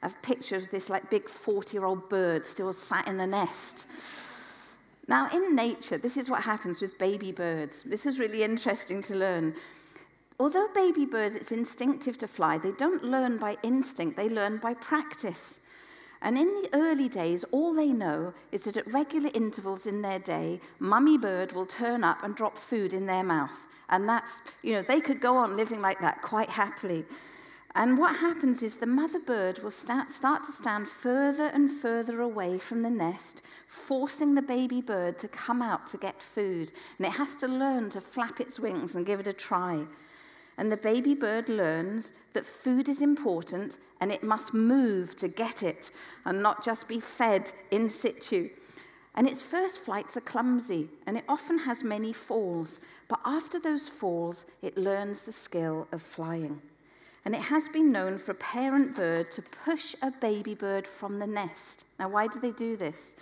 I've 0.02 0.20
pictures 0.22 0.64
of 0.64 0.72
this 0.72 0.90
like 0.90 1.10
big 1.10 1.28
40 1.28 1.76
year 1.76 1.86
old 1.86 2.08
bird 2.10 2.46
still 2.46 2.72
sat 2.72 3.08
in 3.08 3.18
the 3.18 3.28
nest. 3.28 3.86
Now, 5.10 5.28
in 5.34 5.56
nature, 5.56 5.98
this 5.98 6.18
is 6.18 6.30
what 6.30 6.44
happens 6.44 6.82
with 6.82 7.00
baby 7.00 7.32
birds. 7.32 7.82
This 7.82 8.06
is 8.06 8.20
really 8.20 8.44
interesting 8.44 9.02
to 9.02 9.16
learn. 9.16 9.56
Although 10.40 10.68
baby 10.76 11.08
birds, 11.08 11.34
it's 11.34 11.52
instinctive 11.52 12.16
to 12.20 12.28
fly, 12.28 12.60
they 12.60 12.74
don't 12.74 13.04
learn 13.04 13.40
by 13.40 13.58
instinct, 13.64 14.16
they 14.16 14.30
learn 14.30 14.58
by 14.58 14.76
practice. 14.76 15.62
And 16.22 16.38
in 16.38 16.46
the 16.46 16.70
early 16.74 17.10
days, 17.10 17.44
all 17.50 17.74
they 17.74 17.88
know 17.88 18.36
is 18.52 18.66
that 18.66 18.78
at 18.78 18.94
regular 18.94 19.32
intervals 19.34 19.88
in 19.88 20.04
their 20.04 20.20
day, 20.20 20.62
mummy 20.78 21.18
bird 21.18 21.54
will 21.54 21.66
turn 21.66 22.04
up 22.04 22.24
and 22.24 22.36
drop 22.36 22.56
food 22.56 22.94
in 22.94 23.08
their 23.08 23.24
mouth. 23.24 23.66
And 23.90 24.08
that's, 24.08 24.44
you 24.62 24.74
know, 24.74 24.84
they 24.84 25.02
could 25.02 25.20
go 25.20 25.36
on 25.36 25.58
living 25.58 25.82
like 25.82 26.00
that 26.02 26.22
quite 26.22 26.50
happily. 26.50 27.04
And 27.80 27.98
what 27.98 28.18
happens 28.18 28.62
is 28.62 28.76
the 28.76 28.86
mother 28.86 29.20
bird 29.20 29.60
will 29.64 29.72
start, 29.72 30.12
start 30.12 30.44
to 30.44 30.52
stand 30.52 30.90
further 30.90 31.46
and 31.46 31.72
further 31.72 32.20
away 32.20 32.60
from 32.60 32.82
the 32.82 32.90
nest 32.90 33.42
forcing 33.70 34.34
the 34.34 34.42
baby 34.42 34.82
bird 34.82 35.18
to 35.20 35.28
come 35.28 35.62
out 35.62 35.88
to 35.88 35.98
get 35.98 36.22
food. 36.22 36.74
And 36.98 37.08
it 37.08 37.14
has 37.14 37.36
to 37.38 37.48
learn 37.48 37.90
to 37.92 38.02
flap 38.02 38.42
its 38.42 38.60
wings 38.60 38.96
and 38.96 39.06
give 39.06 39.22
it 39.22 39.28
a 39.28 39.34
try. 39.34 39.86
And 40.58 40.70
the 40.70 40.78
baby 40.78 41.14
bird 41.14 41.48
learns 41.48 42.12
that 42.34 42.46
food 42.46 42.90
is 42.90 43.02
important 43.02 43.78
and 44.02 44.12
it 44.12 44.24
must 44.24 44.54
move 44.54 45.16
to 45.16 45.30
get 45.30 45.64
it 45.64 45.92
and 46.26 46.44
not 46.44 46.66
just 46.66 46.90
be 46.90 47.00
fed 47.00 47.52
in 47.72 47.90
situ. 47.90 48.50
And 49.16 49.26
its 49.26 49.42
first 49.42 49.80
flights 49.80 50.18
are 50.18 50.22
clumsy 50.22 50.90
and 51.08 51.18
it 51.18 51.24
often 51.30 51.60
has 51.60 51.84
many 51.84 52.12
falls. 52.12 52.82
But 53.08 53.22
after 53.24 53.58
those 53.58 53.88
falls, 53.88 54.46
it 54.62 54.78
learns 54.78 55.22
the 55.22 55.32
skill 55.32 55.88
of 55.94 56.02
flying. 56.02 56.62
And 57.30 57.36
it 57.36 57.44
has 57.44 57.70
been 57.70 57.92
known 57.92 58.18
for 58.18 58.32
a 58.32 58.34
parent 58.34 58.96
bird 58.96 59.30
to 59.34 59.44
push 59.44 59.96
a 60.02 60.10
baby 60.10 60.56
bird 60.56 60.88
from 60.88 61.20
the 61.20 61.28
nest. 61.28 61.84
Now, 62.00 62.10
why 62.10 62.26
do 62.26 62.40
they 62.40 62.50
do 62.50 62.76
this? 62.76 63.16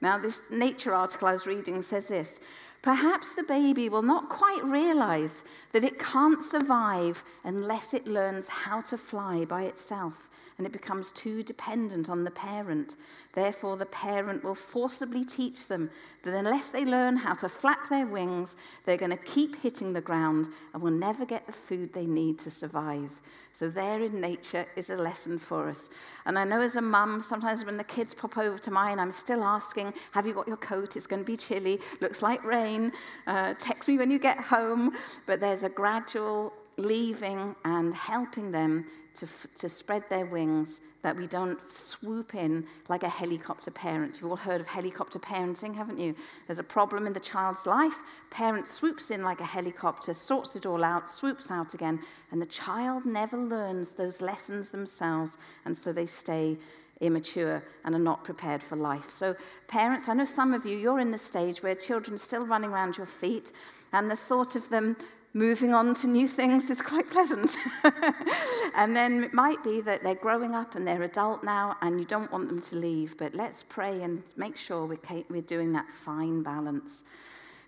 Now, 0.00 0.18
this 0.18 0.42
Nature 0.50 0.92
article 0.92 1.28
I 1.28 1.32
was 1.32 1.46
reading 1.46 1.80
says 1.80 2.08
this 2.08 2.40
Perhaps 2.82 3.36
the 3.36 3.44
baby 3.44 3.88
will 3.88 4.02
not 4.02 4.28
quite 4.28 4.64
realize 4.64 5.44
that 5.70 5.84
it 5.84 6.00
can't 6.00 6.42
survive 6.42 7.22
unless 7.44 7.94
it 7.94 8.08
learns 8.08 8.48
how 8.48 8.80
to 8.80 8.98
fly 8.98 9.44
by 9.44 9.62
itself 9.62 10.28
and 10.58 10.66
it 10.66 10.72
becomes 10.72 11.12
too 11.12 11.42
dependent 11.42 12.08
on 12.08 12.24
the 12.24 12.30
parent. 12.30 12.96
Therefore, 13.34 13.76
the 13.76 13.86
parent 13.86 14.44
will 14.44 14.54
forcibly 14.54 15.24
teach 15.24 15.66
them 15.66 15.90
that 16.22 16.34
unless 16.34 16.70
they 16.70 16.84
learn 16.84 17.16
how 17.16 17.34
to 17.34 17.48
flap 17.48 17.88
their 17.88 18.06
wings, 18.06 18.56
they're 18.84 18.96
going 18.96 19.10
to 19.10 19.16
keep 19.16 19.60
hitting 19.62 19.92
the 19.92 20.00
ground 20.00 20.48
and 20.72 20.82
will 20.82 20.90
never 20.90 21.24
get 21.24 21.46
the 21.46 21.52
food 21.52 21.92
they 21.92 22.06
need 22.06 22.38
to 22.40 22.50
survive. 22.50 23.10
So, 23.54 23.68
there 23.68 24.02
in 24.02 24.20
nature 24.20 24.66
is 24.76 24.88
a 24.88 24.96
lesson 24.96 25.38
for 25.38 25.68
us. 25.68 25.90
And 26.24 26.38
I 26.38 26.44
know 26.44 26.62
as 26.62 26.76
a 26.76 26.80
mum, 26.80 27.20
sometimes 27.20 27.64
when 27.64 27.76
the 27.76 27.84
kids 27.84 28.14
pop 28.14 28.38
over 28.38 28.56
to 28.58 28.70
mine, 28.70 28.98
I'm 28.98 29.12
still 29.12 29.44
asking, 29.44 29.92
Have 30.12 30.26
you 30.26 30.32
got 30.32 30.48
your 30.48 30.56
coat? 30.56 30.96
It's 30.96 31.06
going 31.06 31.20
to 31.22 31.30
be 31.30 31.36
chilly. 31.36 31.78
Looks 32.00 32.22
like 32.22 32.42
rain. 32.44 32.92
Uh, 33.26 33.54
text 33.58 33.88
me 33.88 33.98
when 33.98 34.10
you 34.10 34.18
get 34.18 34.38
home. 34.38 34.96
But 35.26 35.40
there's 35.40 35.64
a 35.64 35.68
gradual 35.68 36.54
leaving 36.78 37.54
and 37.64 37.94
helping 37.94 38.50
them 38.50 38.86
to, 39.14 39.28
to 39.58 39.68
spread 39.68 40.04
their 40.08 40.26
wings, 40.26 40.80
that 41.02 41.16
we 41.16 41.26
don't 41.26 41.58
swoop 41.70 42.34
in 42.34 42.64
like 42.88 43.02
a 43.02 43.08
helicopter 43.08 43.70
parent. 43.70 44.20
You've 44.20 44.30
all 44.30 44.36
heard 44.36 44.60
of 44.60 44.66
helicopter 44.66 45.18
parenting, 45.18 45.74
haven't 45.74 45.98
you? 45.98 46.14
There's 46.46 46.58
a 46.58 46.64
problem 46.64 47.06
in 47.06 47.12
the 47.12 47.20
child's 47.20 47.66
life, 47.66 47.96
parent 48.30 48.66
swoops 48.66 49.10
in 49.10 49.22
like 49.22 49.40
a 49.40 49.44
helicopter, 49.44 50.14
sorts 50.14 50.56
it 50.56 50.66
all 50.66 50.84
out, 50.84 51.10
swoops 51.10 51.50
out 51.50 51.74
again, 51.74 52.00
and 52.30 52.40
the 52.40 52.46
child 52.46 53.04
never 53.04 53.36
learns 53.36 53.94
those 53.94 54.20
lessons 54.20 54.70
themselves, 54.70 55.36
and 55.64 55.76
so 55.76 55.92
they 55.92 56.06
stay 56.06 56.56
immature 57.00 57.62
and 57.84 57.94
are 57.94 57.98
not 57.98 58.24
prepared 58.24 58.62
for 58.62 58.76
life. 58.76 59.10
So, 59.10 59.34
parents, 59.66 60.08
I 60.08 60.14
know 60.14 60.24
some 60.24 60.54
of 60.54 60.64
you, 60.64 60.78
you're 60.78 61.00
in 61.00 61.10
the 61.10 61.18
stage 61.18 61.62
where 61.62 61.74
children 61.74 62.14
are 62.14 62.18
still 62.18 62.46
running 62.46 62.70
around 62.70 62.96
your 62.96 63.06
feet, 63.06 63.52
and 63.92 64.10
the 64.10 64.16
thought 64.16 64.56
of 64.56 64.68
them 64.68 64.96
moving 65.34 65.72
on 65.72 65.94
to 65.94 66.06
new 66.06 66.28
things 66.28 66.68
is 66.68 66.82
quite 66.82 67.10
pleasant. 67.10 67.56
and 68.74 68.94
then 68.94 69.24
it 69.24 69.32
might 69.32 69.62
be 69.64 69.80
that 69.80 70.02
they're 70.02 70.14
growing 70.14 70.54
up 70.54 70.74
and 70.74 70.86
they're 70.86 71.02
adult 71.02 71.42
now 71.42 71.76
and 71.80 71.98
you 71.98 72.04
don't 72.04 72.30
want 72.30 72.48
them 72.48 72.60
to 72.60 72.76
leave, 72.76 73.16
but 73.16 73.34
let's 73.34 73.62
pray 73.62 74.02
and 74.02 74.22
make 74.36 74.56
sure 74.56 74.86
we're, 74.86 75.42
doing 75.42 75.72
that 75.72 75.90
fine 75.90 76.42
balance. 76.42 77.02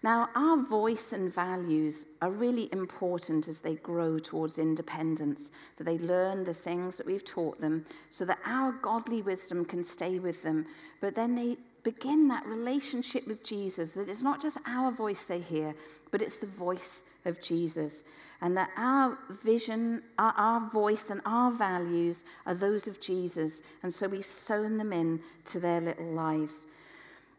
Now, 0.02 0.28
our 0.35 0.62
voice 0.62 1.14
and 1.14 1.33
values 1.33 2.04
are 2.21 2.30
really 2.30 2.68
important 2.73 3.49
as 3.49 3.61
they 3.62 3.76
grow 3.76 4.18
towards 4.18 4.59
independence, 4.59 5.49
that 5.78 5.85
they 5.85 5.97
learn 5.97 6.44
the 6.44 6.52
things 6.52 6.99
that 6.99 7.06
we've 7.06 7.25
taught 7.25 7.59
them 7.59 7.87
so 8.11 8.26
that 8.26 8.38
our 8.44 8.73
godly 8.73 9.23
wisdom 9.23 9.64
can 9.64 9.83
stay 9.83 10.18
with 10.18 10.42
them, 10.42 10.66
but 11.00 11.14
then 11.14 11.35
they 11.35 11.56
begin 11.85 12.28
that 12.28 12.47
relationship 12.47 13.26
with 13.26 13.42
Jesus, 13.42 13.92
that 13.92 14.11
it's 14.11 14.23
not 14.23 14.42
just 14.42 14.59
our 14.66 14.92
voice 14.92 15.25
they 15.25 15.40
hear, 15.40 15.75
but 16.11 16.21
it's 16.21 16.38
the 16.38 16.47
voice 16.47 17.02
of 17.25 17.40
Jesus. 17.40 18.02
And 18.40 18.57
that 18.57 18.71
our 18.76 19.16
vision, 19.43 20.02
our, 20.19 20.35
our, 20.37 20.61
voice, 20.71 21.11
and 21.11 21.21
our 21.25 21.50
values 21.50 22.25
are 22.47 22.54
those 22.54 22.87
of 22.87 23.00
Jesus. 23.00 23.62
And 23.83 23.93
so 23.93 24.07
we've 24.09 24.26
sown 24.26 24.76
them 24.76 24.93
in 24.93 25.21
to 25.47 25.61
their 25.61 25.81
little 25.81 26.12
lives. 26.12 26.66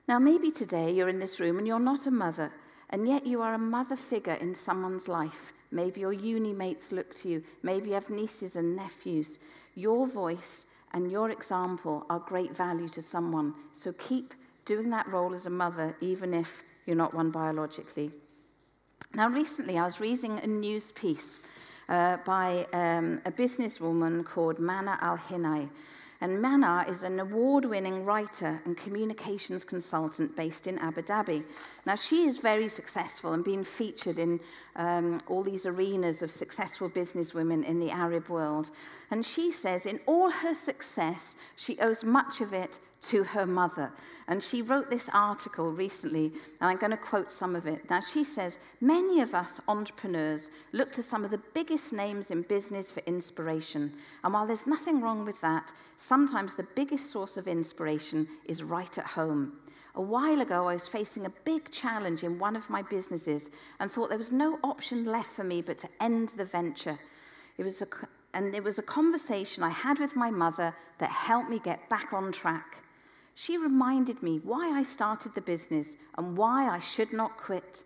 Now, 0.08 0.20
maybe 0.20 0.52
today 0.52 0.92
you're 0.92 1.10
in 1.10 1.20
this 1.20 1.40
room 1.40 1.58
and 1.58 1.68
you're 1.68 1.80
not 1.80 2.08
a 2.08 2.12
mother, 2.12 2.52
and 2.90 3.08
yet 3.08 3.26
you 3.26 3.42
are 3.42 3.56
a 3.56 3.60
mother 3.60 3.96
figure 3.96 4.36
in 4.36 4.56
someone's 4.56 5.08
life. 5.08 5.54
Maybe 5.72 6.02
your 6.02 6.14
uni 6.14 6.54
mates 6.54 6.92
look 6.92 7.14
to 7.16 7.30
you. 7.30 7.44
Maybe 7.64 7.90
you 7.90 7.96
have 7.96 8.10
nieces 8.10 8.56
and 8.56 8.76
nephews. 8.76 9.40
Your 9.74 10.08
voice 10.08 10.66
and 10.94 11.12
your 11.12 11.32
example 11.32 12.06
are 12.10 12.20
great 12.20 12.56
value 12.56 12.88
to 12.90 13.02
someone. 13.02 13.54
So 13.74 13.92
keep 13.94 14.34
doing 14.64 14.90
that 14.92 15.08
role 15.08 15.34
as 15.34 15.46
a 15.46 15.50
mother, 15.50 15.96
even 16.02 16.34
if 16.34 16.64
you're 16.86 16.96
not 16.96 17.14
one 17.14 17.32
biologically. 17.32 18.12
Now, 19.14 19.30
recently 19.30 19.78
I 19.78 19.84
was 19.84 20.00
reading 20.00 20.40
a 20.40 20.48
news 20.48 20.92
piece 20.92 21.40
uh, 21.88 22.18
by 22.26 22.66
um, 22.74 23.22
a 23.26 23.32
businesswoman 23.32 24.26
called 24.26 24.60
Mana 24.60 24.98
Al 25.02 25.18
Hinai. 25.18 25.70
And 26.22 26.42
Mana 26.42 26.86
is 26.90 27.04
an 27.04 27.20
award 27.20 27.66
winning 27.66 28.06
writer 28.06 28.62
and 28.66 28.76
communications 28.78 29.64
consultant 29.64 30.36
based 30.36 30.68
in 30.68 30.80
Abu 30.80 31.02
Dhabi. 31.02 31.44
Now, 31.86 31.96
she 31.96 32.28
is 32.28 32.40
very 32.40 32.68
successful 32.68 33.34
and 33.34 33.44
being 33.44 33.64
featured 33.64 34.18
in 34.18 34.40
um, 34.76 35.22
all 35.28 35.44
these 35.44 35.68
arenas 35.68 36.24
of 36.24 36.32
successful 36.32 36.90
businesswomen 36.90 37.64
in 37.64 37.80
the 37.80 37.92
Arab 37.92 38.28
world. 38.28 38.72
And 39.12 39.24
she 39.24 39.52
says, 39.52 39.86
in 39.86 40.00
all 40.08 40.32
her 40.32 40.56
success, 40.56 41.38
she 41.56 41.80
owes 41.80 42.04
much 42.04 42.42
of 42.42 42.54
it 42.54 42.80
to 43.10 43.24
her 43.24 43.46
mother. 43.46 43.92
And 44.28 44.42
she 44.42 44.64
wrote 44.64 44.90
this 44.90 45.08
article 45.14 45.72
recently, 45.72 46.34
and 46.60 46.72
I'm 46.72 46.78
going 46.78 46.92
to 46.92 46.98
quote 46.98 47.30
some 47.30 47.56
of 47.56 47.68
it. 47.68 47.88
Now, 47.90 48.00
she 48.00 48.24
says, 48.24 48.58
Many 48.82 49.22
of 49.22 49.36
us 49.36 49.62
entrepreneurs 49.68 50.50
look 50.72 50.92
to 50.94 51.04
some 51.04 51.24
of 51.24 51.30
the 51.30 51.42
biggest 51.54 51.94
names 51.94 52.32
in 52.32 52.42
business 52.42 52.90
for 52.90 53.02
inspiration. 53.02 53.94
And 54.24 54.34
while 54.34 54.48
there's 54.48 54.66
nothing 54.66 55.02
wrong 55.02 55.26
with 55.26 55.40
that, 55.42 55.72
sometimes 55.98 56.56
the 56.56 56.68
biggest 56.76 57.12
source 57.12 57.38
of 57.38 57.48
inspiration 57.48 58.28
is 58.46 58.64
right 58.64 58.98
at 58.98 59.06
home. 59.06 59.54
A 59.98 60.02
while 60.02 60.42
ago, 60.42 60.68
I 60.68 60.74
was 60.74 60.90
facing 60.90 61.26
a 61.26 61.34
big 61.46 61.72
challenge 61.72 62.24
in 62.24 62.38
one 62.38 62.58
of 62.58 62.70
my 62.70 62.82
businesses 62.82 63.50
and 63.80 63.90
thought 63.90 64.10
there 64.10 64.18
was 64.18 64.32
no 64.32 64.60
option 64.62 65.06
left 65.06 65.32
for 65.32 65.46
me 65.46 65.62
but 65.62 65.78
to 65.80 65.90
end 66.02 66.30
the 66.36 66.44
venture. 66.44 67.00
It 67.58 67.64
was 67.64 67.82
a, 67.82 67.88
and 68.34 68.54
it 68.54 68.64
was 68.64 68.78
a 68.78 68.84
conversation 68.84 69.64
I 69.64 69.70
had 69.70 70.00
with 70.00 70.16
my 70.16 70.30
mother 70.30 70.76
that 70.98 71.12
helped 71.12 71.50
me 71.50 71.60
get 71.60 71.88
back 71.88 72.12
on 72.12 72.34
track. 72.34 72.80
She 73.36 73.58
reminded 73.58 74.22
me 74.22 74.42
why 74.44 74.70
I 74.70 74.84
started 74.84 75.34
the 75.34 75.42
business 75.42 75.96
and 76.18 76.36
why 76.38 76.68
I 76.68 76.80
should 76.80 77.14
not 77.14 77.38
quit. 77.38 77.84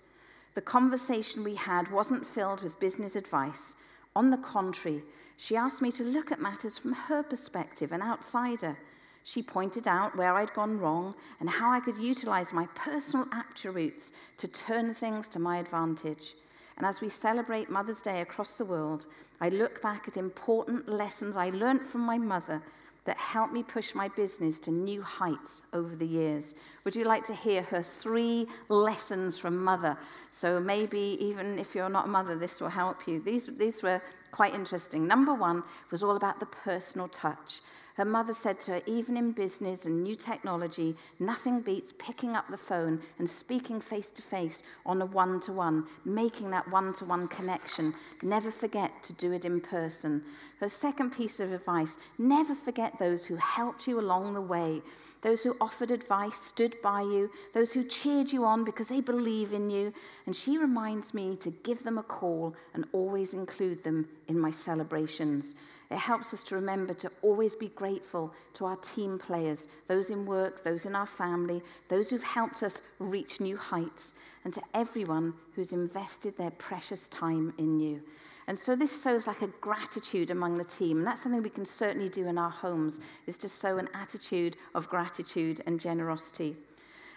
The 0.56 0.62
conversation 0.62 1.44
we 1.44 1.56
had 1.56 1.92
wasn't 1.92 2.26
filled 2.26 2.64
with 2.64 2.80
business 2.80 3.16
advice. 3.16 3.76
On 4.16 4.32
the 4.32 4.38
contrary, 4.38 5.04
she 5.38 5.56
asked 5.56 5.82
me 5.82 5.92
to 5.92 6.04
look 6.04 6.32
at 6.32 6.42
matters 6.42 6.80
from 6.80 6.94
her 6.94 7.22
perspective, 7.22 7.92
an 7.92 8.02
outsider. 8.02 8.78
She 9.24 9.42
pointed 9.44 9.88
out 9.88 10.16
where 10.16 10.36
I'd 10.36 10.54
gone 10.54 10.80
wrong 10.80 11.16
and 11.40 11.50
how 11.50 11.72
I 11.72 11.80
could 11.80 11.98
utilize 11.98 12.54
my 12.54 12.66
personal 12.76 13.28
attributes 13.32 14.12
to 14.38 14.48
turn 14.48 14.94
things 14.94 15.28
to 15.30 15.40
my 15.40 15.58
advantage. 15.58 16.36
And 16.78 16.86
as 16.86 17.02
we 17.02 17.10
celebrate 17.10 17.70
Mother's 17.70 18.02
Day 18.02 18.22
across 18.22 18.56
the 18.56 18.66
world, 18.66 19.06
I 19.42 19.50
look 19.50 19.82
back 19.82 20.08
at 20.08 20.18
important 20.18 20.88
lessons 20.88 21.36
I 21.38 21.50
learned 21.50 21.88
from 21.88 22.02
my 22.02 22.18
mother 22.18 22.62
that 23.06 23.18
helped 23.18 23.54
me 23.54 23.64
push 23.64 23.96
my 23.96 24.08
business 24.10 24.60
to 24.60 24.72
new 24.72 25.02
heights 25.02 25.64
over 25.74 25.96
the 25.96 26.06
years. 26.06 26.56
Would 26.84 26.96
you 26.96 27.06
like 27.06 27.26
to 27.26 27.34
hear 27.34 27.64
her 27.64 27.82
three 27.82 28.48
lessons 28.68 29.38
from 29.38 29.64
mother? 29.64 29.98
So 30.32 30.60
maybe 30.60 31.18
even 31.20 31.58
if 31.58 31.74
you're 31.74 31.90
not 31.90 32.06
a 32.06 32.10
mother, 32.10 32.38
this 32.38 32.62
will 32.62 32.70
help 32.70 33.08
you. 33.08 33.20
These, 33.20 33.50
these 33.58 33.82
were 33.82 34.02
quite 34.32 34.54
interesting. 34.54 35.08
Number 35.08 35.34
one 35.34 35.64
was 35.92 36.04
all 36.04 36.18
about 36.18 36.40
the 36.40 36.46
personal 36.46 37.08
touch. 37.08 37.62
Her 38.00 38.06
mother 38.06 38.34
said 38.34 38.62
to 38.62 38.72
her, 38.72 38.82
even 38.86 39.18
in 39.18 39.34
business 39.34 39.84
and 39.84 40.02
new 40.02 40.16
technology, 40.16 40.96
nothing 41.20 41.60
beats 41.60 41.94
picking 42.00 42.34
up 42.34 42.48
the 42.48 42.56
phone 42.56 43.02
and 43.18 43.30
speaking 43.30 43.82
face 43.82 44.08
to 44.12 44.22
face 44.22 44.64
on 44.86 45.02
a 45.02 45.06
one 45.06 45.42
to 45.42 45.52
one, 45.52 45.86
making 46.06 46.50
that 46.52 46.72
one 46.72 46.94
to 46.94 47.04
one 47.04 47.28
connection. 47.28 47.94
Never 48.24 48.52
forget 48.52 49.04
to 49.04 49.12
do 49.12 49.34
it 49.34 49.44
in 49.44 49.60
person. 49.60 50.24
Her 50.62 50.70
second 50.70 51.10
piece 51.10 51.42
of 51.42 51.52
advice 51.52 51.98
never 52.18 52.56
forget 52.56 52.98
those 53.00 53.26
who 53.26 53.36
helped 53.36 53.86
you 53.86 54.00
along 54.00 54.34
the 54.34 54.40
way, 54.40 54.82
those 55.22 55.44
who 55.44 55.58
offered 55.60 55.92
advice, 55.92 56.38
stood 56.38 56.82
by 56.82 57.02
you, 57.02 57.30
those 57.54 57.74
who 57.74 57.84
cheered 57.84 58.32
you 58.32 58.46
on 58.46 58.64
because 58.64 58.88
they 58.88 59.02
believe 59.02 59.52
in 59.52 59.70
you. 59.70 59.94
And 60.26 60.34
she 60.34 60.58
reminds 60.58 61.14
me 61.14 61.36
to 61.36 61.52
give 61.64 61.84
them 61.84 61.98
a 61.98 62.04
call 62.04 62.56
and 62.74 62.86
always 62.94 63.34
include 63.34 63.84
them 63.84 64.08
in 64.30 64.40
my 64.40 64.52
celebrations. 64.52 65.56
It 65.92 65.98
helps 65.98 66.34
us 66.34 66.44
to 66.46 66.56
remember 66.56 66.94
to 66.94 67.10
always 67.24 67.56
be 67.56 67.70
grateful 67.70 68.32
to 68.54 68.66
our 68.66 68.76
team 68.78 69.18
players, 69.18 69.68
those 69.88 70.12
in 70.12 70.26
work, 70.26 70.64
those 70.64 70.86
in 70.86 70.96
our 70.96 71.08
family, 71.08 71.64
those 71.88 72.10
who've 72.10 72.22
helped 72.22 72.62
us 72.62 72.82
reach 73.00 73.42
new 73.42 73.58
heights, 73.58 74.14
and 74.46 74.54
to 74.54 74.62
everyone 74.76 75.34
who's 75.56 75.72
invested 75.72 76.38
their 76.38 76.52
precious 76.52 77.08
time 77.08 77.54
in 77.58 77.80
you. 77.80 78.02
And 78.48 78.58
so 78.58 78.76
this 78.76 78.92
sows 78.92 79.28
like 79.28 79.42
a 79.42 79.48
gratitude 79.62 80.32
among 80.32 80.58
the 80.58 80.64
team. 80.64 81.00
And 81.00 81.08
that's 81.08 81.22
something 81.22 81.44
we 81.44 81.50
can 81.50 81.66
certainly 81.66 82.10
do 82.10 82.28
in 82.28 82.38
our 82.38 82.50
homes, 82.50 83.00
is 83.28 83.38
to 83.40 83.50
sow 83.50 83.78
an 83.78 83.90
attitude 83.94 84.58
of 84.76 84.90
gratitude 84.90 85.62
and 85.66 85.80
generosity. 85.80 86.56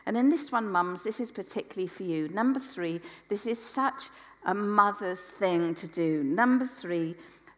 And 0.05 0.17
then 0.17 0.29
this 0.29 0.51
one, 0.51 0.69
mums, 0.69 1.03
this 1.03 1.21
is 1.21 1.31
particularly 1.31 1.87
for 1.87 2.03
you. 2.03 2.29
Number 2.29 2.59
three, 2.59 3.01
this 3.29 3.47
is 3.47 3.59
such 3.59 4.05
a 4.45 4.55
mother's 4.55 5.21
thing 5.21 5.75
to 5.77 5.87
do. 5.87 6.23
Number 6.23 6.67
three, 6.67 7.15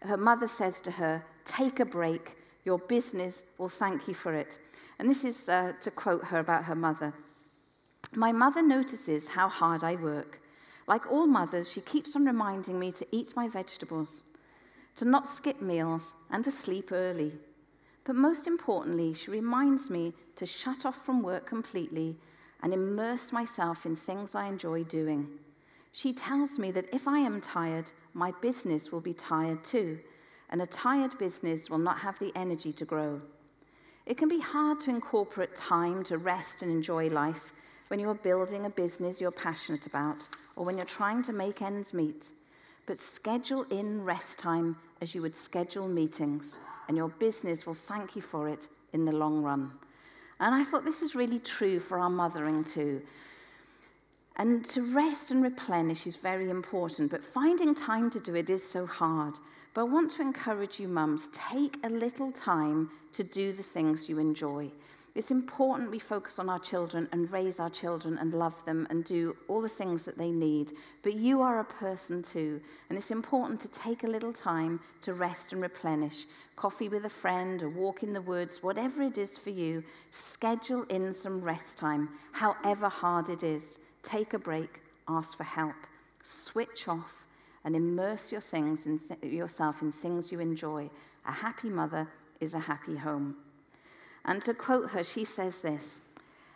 her 0.06 0.16
mother 0.16 0.46
says 0.46 0.80
to 0.82 0.90
her, 0.90 1.24
Take 1.44 1.80
a 1.80 1.84
break. 1.84 2.36
Your 2.64 2.78
business 2.78 3.42
will 3.58 3.68
thank 3.68 4.08
you 4.08 4.14
for 4.14 4.32
it. 4.32 4.58
And 4.98 5.08
this 5.08 5.24
is 5.24 5.48
uh, 5.48 5.72
to 5.80 5.90
quote 5.90 6.24
her 6.24 6.38
about 6.38 6.64
her 6.64 6.74
mother. 6.74 7.12
My 8.14 8.32
mother 8.32 8.62
notices 8.62 9.26
how 9.26 9.48
hard 9.48 9.82
I 9.82 9.96
work. 9.96 10.40
Like 10.86 11.10
all 11.10 11.26
mothers, 11.26 11.70
she 11.70 11.80
keeps 11.80 12.14
on 12.14 12.24
reminding 12.24 12.78
me 12.78 12.92
to 12.92 13.06
eat 13.10 13.34
my 13.34 13.48
vegetables, 13.48 14.24
to 14.96 15.04
not 15.04 15.26
skip 15.26 15.60
meals, 15.60 16.14
and 16.30 16.44
to 16.44 16.50
sleep 16.50 16.92
early. 16.92 17.32
But 18.04 18.16
most 18.16 18.46
importantly, 18.46 19.14
she 19.14 19.30
reminds 19.30 19.88
me 19.88 20.12
to 20.36 20.46
shut 20.46 20.84
off 20.84 21.04
from 21.04 21.22
work 21.22 21.46
completely 21.46 22.16
and 22.62 22.72
immerse 22.72 23.32
myself 23.32 23.86
in 23.86 23.96
things 23.96 24.34
I 24.34 24.46
enjoy 24.46 24.84
doing. 24.84 25.28
She 25.94 26.12
tells 26.12 26.58
me 26.58 26.72
that 26.72 26.92
if 26.92 27.06
I 27.06 27.20
am 27.20 27.40
tired, 27.40 27.92
my 28.14 28.32
business 28.42 28.90
will 28.90 29.00
be 29.00 29.14
tired 29.14 29.62
too, 29.62 30.00
and 30.50 30.60
a 30.60 30.66
tired 30.66 31.16
business 31.18 31.70
will 31.70 31.78
not 31.78 32.00
have 32.00 32.18
the 32.18 32.32
energy 32.34 32.72
to 32.72 32.84
grow. 32.84 33.22
It 34.04 34.18
can 34.18 34.28
be 34.28 34.40
hard 34.40 34.80
to 34.80 34.90
incorporate 34.90 35.54
time 35.54 36.02
to 36.04 36.18
rest 36.18 36.62
and 36.62 36.72
enjoy 36.72 37.10
life 37.10 37.52
when 37.86 38.00
you 38.00 38.10
are 38.10 38.14
building 38.14 38.66
a 38.66 38.70
business 38.70 39.20
you're 39.20 39.30
passionate 39.30 39.86
about 39.86 40.26
or 40.56 40.64
when 40.64 40.76
you're 40.76 40.84
trying 40.84 41.22
to 41.22 41.32
make 41.32 41.62
ends 41.62 41.94
meet. 41.94 42.26
But 42.86 42.98
schedule 42.98 43.62
in 43.70 44.02
rest 44.02 44.36
time 44.36 44.76
as 45.00 45.14
you 45.14 45.22
would 45.22 45.36
schedule 45.36 45.86
meetings, 45.86 46.58
and 46.88 46.96
your 46.96 47.08
business 47.08 47.66
will 47.66 47.74
thank 47.74 48.16
you 48.16 48.22
for 48.22 48.48
it 48.48 48.66
in 48.94 49.04
the 49.04 49.12
long 49.12 49.44
run. 49.44 49.70
And 50.40 50.56
I 50.56 50.64
thought 50.64 50.84
this 50.84 51.02
is 51.02 51.14
really 51.14 51.38
true 51.38 51.78
for 51.78 52.00
our 52.00 52.10
mothering 52.10 52.64
too. 52.64 53.00
And 54.36 54.64
to 54.70 54.82
rest 54.94 55.30
and 55.30 55.42
replenish 55.42 56.06
is 56.06 56.16
very 56.16 56.50
important, 56.50 57.10
but 57.10 57.22
finding 57.24 57.74
time 57.74 58.10
to 58.10 58.20
do 58.20 58.34
it 58.34 58.50
is 58.50 58.68
so 58.68 58.84
hard. 58.84 59.38
But 59.74 59.82
I 59.82 59.84
want 59.84 60.10
to 60.12 60.22
encourage 60.22 60.80
you, 60.80 60.88
mums, 60.88 61.28
take 61.32 61.76
a 61.84 61.88
little 61.88 62.32
time 62.32 62.90
to 63.12 63.22
do 63.22 63.52
the 63.52 63.62
things 63.62 64.08
you 64.08 64.18
enjoy. 64.18 64.70
It's 65.14 65.30
important 65.30 65.92
we 65.92 66.00
focus 66.00 66.40
on 66.40 66.48
our 66.48 66.58
children 66.58 67.08
and 67.12 67.30
raise 67.30 67.60
our 67.60 67.70
children 67.70 68.18
and 68.18 68.34
love 68.34 68.64
them 68.64 68.88
and 68.90 69.04
do 69.04 69.36
all 69.46 69.62
the 69.62 69.68
things 69.68 70.04
that 70.04 70.18
they 70.18 70.32
need. 70.32 70.72
But 71.04 71.14
you 71.14 71.40
are 71.40 71.60
a 71.60 71.64
person 71.64 72.20
too, 72.20 72.60
and 72.88 72.98
it's 72.98 73.12
important 73.12 73.60
to 73.60 73.68
take 73.68 74.02
a 74.02 74.08
little 74.08 74.32
time 74.32 74.80
to 75.02 75.14
rest 75.14 75.52
and 75.52 75.62
replenish. 75.62 76.26
Coffee 76.56 76.88
with 76.88 77.04
a 77.04 77.08
friend, 77.08 77.62
a 77.62 77.68
walk 77.68 78.02
in 78.02 78.12
the 78.12 78.22
woods, 78.22 78.64
whatever 78.64 79.02
it 79.02 79.16
is 79.16 79.38
for 79.38 79.50
you, 79.50 79.84
schedule 80.10 80.82
in 80.84 81.12
some 81.12 81.40
rest 81.40 81.78
time, 81.78 82.08
however 82.32 82.88
hard 82.88 83.28
it 83.28 83.44
is. 83.44 83.78
Take 84.04 84.34
a 84.34 84.38
break, 84.38 84.80
ask 85.08 85.36
for 85.36 85.44
help, 85.44 85.74
switch 86.22 86.86
off, 86.86 87.24
and 87.64 87.74
immerse 87.74 88.30
your 88.30 88.42
things 88.42 88.86
in 88.86 89.00
th- 89.00 89.32
yourself 89.32 89.80
in 89.80 89.90
things 89.90 90.30
you 90.30 90.40
enjoy. 90.40 90.90
A 91.26 91.32
happy 91.32 91.70
mother 91.70 92.06
is 92.38 92.52
a 92.52 92.60
happy 92.60 92.96
home. 92.96 93.36
And 94.26 94.42
to 94.42 94.52
quote 94.52 94.90
her, 94.90 95.02
she 95.02 95.24
says 95.24 95.62
this 95.62 96.00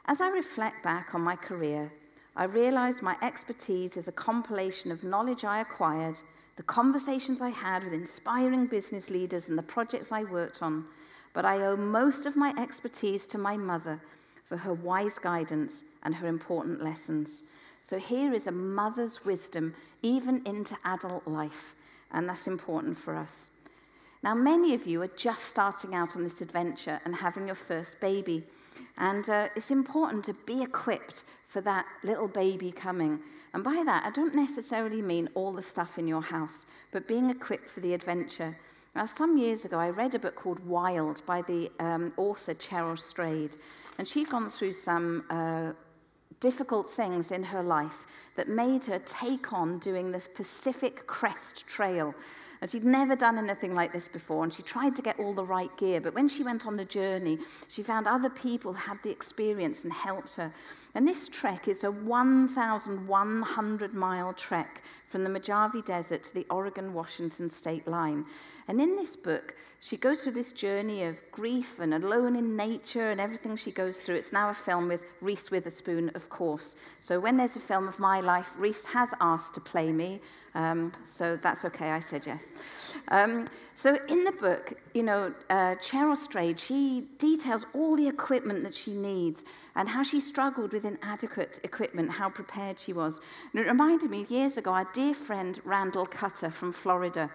As 0.04 0.20
I 0.20 0.28
reflect 0.28 0.82
back 0.82 1.14
on 1.14 1.22
my 1.22 1.36
career, 1.36 1.90
I 2.36 2.44
realize 2.44 3.00
my 3.00 3.16
expertise 3.22 3.96
is 3.96 4.08
a 4.08 4.12
compilation 4.12 4.92
of 4.92 5.02
knowledge 5.02 5.44
I 5.44 5.60
acquired, 5.60 6.20
the 6.56 6.62
conversations 6.62 7.40
I 7.40 7.48
had 7.48 7.82
with 7.82 7.94
inspiring 7.94 8.66
business 8.66 9.08
leaders, 9.08 9.48
and 9.48 9.56
the 9.56 9.62
projects 9.62 10.12
I 10.12 10.24
worked 10.24 10.62
on. 10.62 10.84
But 11.32 11.46
I 11.46 11.62
owe 11.62 11.76
most 11.76 12.26
of 12.26 12.36
my 12.36 12.52
expertise 12.58 13.26
to 13.28 13.38
my 13.38 13.56
mother 13.56 14.00
for 14.48 14.56
her 14.56 14.74
wise 14.74 15.18
guidance 15.18 15.84
and 16.02 16.14
her 16.14 16.26
important 16.26 16.82
lessons. 16.82 17.42
So 17.82 17.98
here 17.98 18.32
is 18.32 18.46
a 18.46 18.52
mother's 18.52 19.24
wisdom, 19.24 19.74
even 20.02 20.42
into 20.46 20.76
adult 20.84 21.26
life, 21.26 21.74
and 22.10 22.28
that's 22.28 22.46
important 22.46 22.98
for 22.98 23.14
us. 23.14 23.50
Now, 24.22 24.34
many 24.34 24.74
of 24.74 24.86
you 24.86 25.00
are 25.02 25.10
just 25.16 25.44
starting 25.44 25.94
out 25.94 26.16
on 26.16 26.24
this 26.24 26.40
adventure 26.40 27.00
and 27.04 27.14
having 27.14 27.46
your 27.46 27.54
first 27.54 28.00
baby. 28.00 28.44
And 28.96 29.28
uh, 29.30 29.48
it's 29.54 29.70
important 29.70 30.24
to 30.24 30.34
be 30.34 30.62
equipped 30.62 31.22
for 31.46 31.60
that 31.60 31.86
little 32.02 32.26
baby 32.26 32.72
coming. 32.72 33.20
And 33.54 33.62
by 33.62 33.82
that, 33.86 34.04
I 34.04 34.10
don't 34.10 34.34
necessarily 34.34 35.00
mean 35.00 35.28
all 35.34 35.52
the 35.52 35.62
stuff 35.62 35.98
in 35.98 36.08
your 36.08 36.22
house, 36.22 36.66
but 36.90 37.06
being 37.06 37.30
equipped 37.30 37.70
for 37.70 37.80
the 37.80 37.94
adventure. 37.94 38.56
Now, 38.96 39.06
some 39.06 39.38
years 39.38 39.64
ago, 39.64 39.78
I 39.78 39.90
read 39.90 40.14
a 40.14 40.18
book 40.18 40.34
called 40.34 40.66
Wild 40.66 41.24
by 41.24 41.42
the 41.42 41.70
um, 41.78 42.12
author 42.16 42.54
Cheryl 42.54 42.98
Strayed. 42.98 43.56
And 43.98 44.06
she'd 44.06 44.30
gone 44.30 44.48
through 44.48 44.72
some 44.72 45.24
uh, 45.28 45.72
difficult 46.40 46.88
things 46.88 47.32
in 47.32 47.42
her 47.42 47.62
life 47.62 48.06
that 48.36 48.48
made 48.48 48.84
her 48.84 49.00
take 49.00 49.52
on 49.52 49.78
doing 49.80 50.12
this 50.12 50.28
Pacific 50.32 51.06
Crest 51.06 51.66
Trail. 51.66 52.14
And 52.60 52.70
she'd 52.70 52.84
never 52.84 53.14
done 53.14 53.38
anything 53.38 53.74
like 53.74 53.92
this 53.92 54.08
before, 54.08 54.42
and 54.42 54.52
she 54.52 54.62
tried 54.62 54.96
to 54.96 55.02
get 55.02 55.18
all 55.20 55.32
the 55.32 55.44
right 55.44 55.74
gear. 55.76 56.00
But 56.00 56.14
when 56.14 56.28
she 56.28 56.42
went 56.42 56.66
on 56.66 56.76
the 56.76 56.84
journey, 56.84 57.38
she 57.68 57.84
found 57.84 58.08
other 58.08 58.30
people 58.30 58.72
had 58.72 58.98
the 59.04 59.10
experience 59.10 59.84
and 59.84 59.92
helped 59.92 60.34
her. 60.34 60.52
And 60.98 61.06
this 61.06 61.28
trek 61.28 61.68
is 61.68 61.84
a 61.84 61.92
1,100 61.92 63.94
mile 63.94 64.32
trek 64.32 64.82
from 65.06 65.22
the 65.22 65.30
Mojave 65.30 65.82
Desert 65.82 66.24
to 66.24 66.34
the 66.34 66.44
Oregon 66.50 66.92
Washington 66.92 67.48
state 67.48 67.86
line. 67.86 68.26
And 68.66 68.80
in 68.80 68.96
this 68.96 69.14
book, 69.14 69.54
she 69.78 69.96
goes 69.96 70.24
through 70.24 70.32
this 70.32 70.50
journey 70.50 71.04
of 71.04 71.22
grief 71.30 71.78
and 71.78 71.94
alone 71.94 72.34
in 72.34 72.56
nature 72.56 73.12
and 73.12 73.20
everything 73.20 73.54
she 73.54 73.70
goes 73.70 73.98
through. 73.98 74.16
It's 74.16 74.32
now 74.32 74.50
a 74.50 74.54
film 74.54 74.88
with 74.88 75.02
Reese 75.20 75.52
Witherspoon, 75.52 76.10
of 76.16 76.28
course. 76.30 76.74
So 76.98 77.20
when 77.20 77.36
there's 77.36 77.54
a 77.54 77.60
film 77.60 77.86
of 77.86 78.00
my 78.00 78.20
life, 78.20 78.50
Reese 78.58 78.84
has 78.86 79.10
asked 79.20 79.54
to 79.54 79.60
play 79.60 79.92
me. 79.92 80.20
Um, 80.56 80.90
so 81.04 81.36
that's 81.36 81.64
okay, 81.64 81.90
I 81.90 82.00
said 82.00 82.26
yes. 82.26 82.50
Um, 83.06 83.46
so 83.78 83.96
in 84.08 84.24
the 84.24 84.32
book, 84.32 84.72
you 84.92 85.04
know, 85.04 85.32
uh, 85.50 85.76
Cheryl 85.76 86.16
Strayed, 86.16 86.58
she 86.58 87.06
details 87.18 87.64
all 87.72 87.94
the 87.94 88.08
equipment 88.08 88.64
that 88.64 88.74
she 88.74 88.90
needs 88.90 89.44
and 89.76 89.88
how 89.88 90.02
she 90.02 90.18
struggled 90.18 90.72
with 90.72 90.84
inadequate 90.84 91.60
equipment, 91.62 92.10
how 92.10 92.28
prepared 92.28 92.80
she 92.80 92.92
was. 92.92 93.20
And 93.52 93.60
it 93.62 93.68
reminded 93.68 94.10
me 94.10 94.26
years 94.28 94.56
ago, 94.56 94.72
our 94.72 94.88
dear 94.92 95.14
friend 95.14 95.60
Randall 95.64 96.06
Cutter 96.06 96.50
from 96.50 96.72
Florida. 96.72 97.30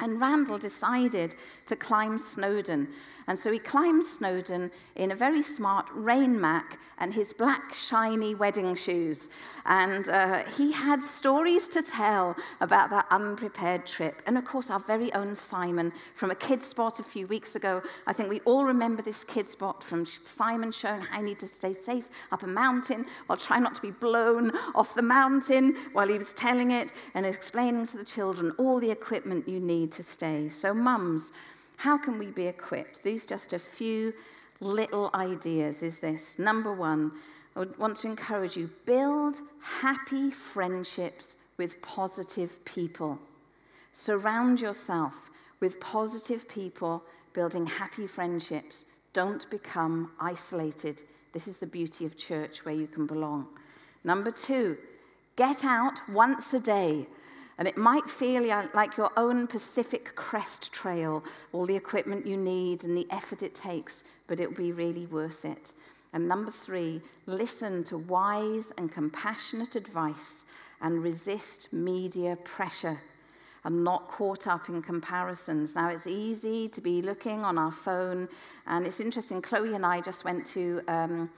And 0.00 0.20
Randall 0.20 0.58
decided 0.58 1.36
to 1.66 1.76
climb 1.76 2.18
Snowdon. 2.18 2.88
And 3.28 3.38
so 3.38 3.52
he 3.52 3.58
climbed 3.58 4.04
Snowdon 4.04 4.70
in 4.96 5.12
a 5.12 5.14
very 5.14 5.42
smart 5.42 5.86
rain 5.92 6.40
mac 6.40 6.78
and 6.98 7.14
his 7.14 7.32
black, 7.32 7.74
shiny 7.74 8.34
wedding 8.34 8.74
shoes. 8.74 9.28
And 9.66 10.08
uh, 10.08 10.44
he 10.56 10.72
had 10.72 11.02
stories 11.02 11.68
to 11.70 11.82
tell 11.82 12.36
about 12.60 12.90
that 12.90 13.06
unprepared 13.10 13.86
trip. 13.86 14.22
And 14.26 14.36
of 14.36 14.44
course, 14.44 14.70
our 14.70 14.80
very 14.80 15.12
own 15.14 15.34
Simon 15.34 15.92
from 16.14 16.30
a 16.30 16.34
kid 16.34 16.62
spot 16.62 17.00
a 17.00 17.04
few 17.04 17.26
weeks 17.26 17.54
ago. 17.54 17.82
I 18.06 18.12
think 18.12 18.28
we 18.28 18.40
all 18.40 18.64
remember 18.64 19.02
this 19.02 19.24
kid 19.24 19.48
spot 19.48 19.82
from 19.82 20.04
Simon 20.06 20.72
showing 20.72 21.00
how 21.00 21.18
he 21.18 21.22
needed 21.22 21.40
to 21.40 21.48
stay 21.48 21.74
safe 21.74 22.08
up 22.30 22.42
a 22.42 22.46
mountain 22.46 23.06
while 23.26 23.38
trying 23.38 23.62
not 23.62 23.74
to 23.76 23.82
be 23.82 23.90
blown 23.90 24.52
off 24.74 24.94
the 24.94 25.02
mountain 25.02 25.76
while 25.92 26.08
he 26.08 26.18
was 26.18 26.32
telling 26.34 26.70
it 26.70 26.92
and 27.14 27.24
explaining 27.24 27.86
to 27.86 27.96
the 27.96 28.04
children 28.04 28.52
all 28.58 28.78
the 28.78 28.90
equipment 28.90 29.48
you 29.48 29.60
need 29.60 29.71
to 29.86 30.02
stay. 30.02 30.48
So, 30.48 30.74
mums, 30.74 31.32
how 31.76 31.96
can 31.98 32.18
we 32.18 32.26
be 32.26 32.46
equipped? 32.46 33.02
These 33.02 33.26
just 33.26 33.52
a 33.52 33.58
few 33.58 34.12
little 34.60 35.10
ideas 35.14 35.82
is 35.82 36.00
this. 36.00 36.38
Number 36.38 36.72
one, 36.72 37.12
I 37.56 37.60
would 37.60 37.76
want 37.78 37.96
to 37.98 38.06
encourage 38.06 38.56
you 38.56 38.70
build 38.86 39.38
happy 39.60 40.30
friendships 40.30 41.36
with 41.58 41.80
positive 41.82 42.64
people. 42.64 43.18
Surround 43.92 44.60
yourself 44.60 45.14
with 45.60 45.80
positive 45.80 46.48
people, 46.48 47.02
building 47.34 47.66
happy 47.66 48.06
friendships. 48.06 48.84
Don't 49.12 49.48
become 49.50 50.12
isolated. 50.18 51.02
This 51.32 51.46
is 51.46 51.60
the 51.60 51.66
beauty 51.66 52.06
of 52.06 52.16
church 52.16 52.64
where 52.64 52.74
you 52.74 52.86
can 52.86 53.06
belong. 53.06 53.46
Number 54.04 54.30
two, 54.30 54.76
get 55.36 55.64
out 55.64 56.00
once 56.08 56.52
a 56.54 56.60
day. 56.60 57.06
And 57.58 57.68
it 57.68 57.76
might 57.76 58.08
feel 58.08 58.42
like 58.74 58.96
your 58.96 59.10
own 59.16 59.46
Pacific 59.46 60.14
Crest 60.14 60.72
Trail, 60.72 61.22
all 61.52 61.66
the 61.66 61.76
equipment 61.76 62.26
you 62.26 62.36
need 62.36 62.84
and 62.84 62.96
the 62.96 63.06
effort 63.10 63.42
it 63.42 63.54
takes, 63.54 64.04
but 64.26 64.40
it 64.40 64.48
will 64.48 64.56
be 64.56 64.72
really 64.72 65.06
worth 65.06 65.44
it. 65.44 65.72
And 66.12 66.28
number 66.28 66.50
three, 66.50 67.00
listen 67.26 67.84
to 67.84 67.98
wise 67.98 68.72
and 68.76 68.92
compassionate 68.92 69.76
advice 69.76 70.44
and 70.80 71.02
resist 71.02 71.68
media 71.72 72.36
pressure 72.36 73.00
and 73.64 73.84
not 73.84 74.08
caught 74.08 74.46
up 74.46 74.68
in 74.68 74.82
comparisons. 74.82 75.74
Now, 75.74 75.88
it's 75.88 76.06
easy 76.06 76.68
to 76.68 76.80
be 76.80 77.00
looking 77.00 77.44
on 77.44 77.58
our 77.58 77.70
phone, 77.70 78.28
and 78.66 78.86
it's 78.86 79.00
interesting. 79.00 79.40
Chloe 79.40 79.74
and 79.74 79.86
I 79.86 80.00
just 80.00 80.24
went 80.24 80.44
to 80.46 80.82
um, 80.88 81.30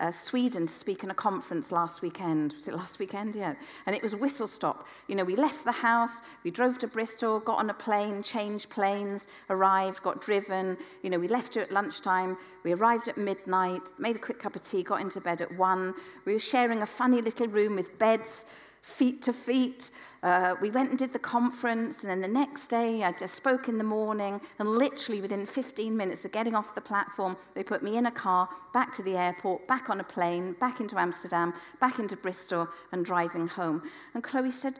uh, 0.00 0.10
Sweden 0.10 0.66
to 0.66 0.72
speak 0.72 1.04
in 1.04 1.10
a 1.10 1.14
conference 1.14 1.70
last 1.70 2.02
weekend. 2.02 2.52
Was 2.54 2.66
it 2.66 2.74
last 2.74 2.98
weekend? 2.98 3.34
Yeah. 3.34 3.54
And 3.86 3.94
it 3.94 4.02
was 4.02 4.14
whistle 4.14 4.46
stop. 4.46 4.86
You 5.06 5.14
know, 5.14 5.24
we 5.24 5.36
left 5.36 5.64
the 5.64 5.72
house, 5.72 6.20
we 6.42 6.50
drove 6.50 6.78
to 6.80 6.88
Bristol, 6.88 7.40
got 7.40 7.58
on 7.58 7.70
a 7.70 7.74
plane, 7.74 8.22
changed 8.22 8.70
planes, 8.70 9.28
arrived, 9.50 10.02
got 10.02 10.20
driven. 10.20 10.76
You 11.02 11.10
know, 11.10 11.18
we 11.18 11.28
left 11.28 11.56
at 11.56 11.70
lunchtime, 11.70 12.36
we 12.64 12.72
arrived 12.72 13.08
at 13.08 13.16
midnight, 13.16 13.82
made 13.98 14.16
a 14.16 14.18
quick 14.18 14.40
cup 14.40 14.56
of 14.56 14.68
tea, 14.68 14.82
got 14.82 15.00
into 15.00 15.20
bed 15.20 15.40
at 15.40 15.56
one. 15.56 15.94
We 16.24 16.32
were 16.32 16.40
sharing 16.40 16.82
a 16.82 16.86
funny 16.86 17.22
little 17.22 17.46
room 17.46 17.76
with 17.76 17.96
beds 17.98 18.46
feet 18.84 19.22
to 19.22 19.32
feet. 19.32 19.90
Uh, 20.22 20.54
we 20.60 20.70
went 20.70 20.90
and 20.90 20.98
did 20.98 21.12
the 21.12 21.18
conference, 21.18 22.02
and 22.02 22.10
then 22.10 22.20
the 22.20 22.28
next 22.28 22.68
day 22.68 23.02
I 23.02 23.12
just 23.12 23.34
spoke 23.34 23.66
in 23.66 23.78
the 23.78 23.84
morning, 23.84 24.40
and 24.58 24.68
literally 24.68 25.22
within 25.22 25.46
15 25.46 25.96
minutes 25.96 26.24
of 26.26 26.32
getting 26.32 26.54
off 26.54 26.74
the 26.74 26.80
platform, 26.82 27.36
they 27.54 27.62
put 27.62 27.82
me 27.82 27.96
in 27.96 28.06
a 28.06 28.10
car, 28.10 28.48
back 28.74 28.94
to 28.96 29.02
the 29.02 29.16
airport, 29.16 29.66
back 29.66 29.88
on 29.88 30.00
a 30.00 30.04
plane, 30.04 30.52
back 30.60 30.80
into 30.80 30.98
Amsterdam, 30.98 31.54
back 31.80 31.98
into 31.98 32.14
Bristol, 32.14 32.68
and 32.92 33.04
driving 33.06 33.48
home. 33.48 33.82
And 34.12 34.22
Chloe 34.22 34.52
said, 34.52 34.74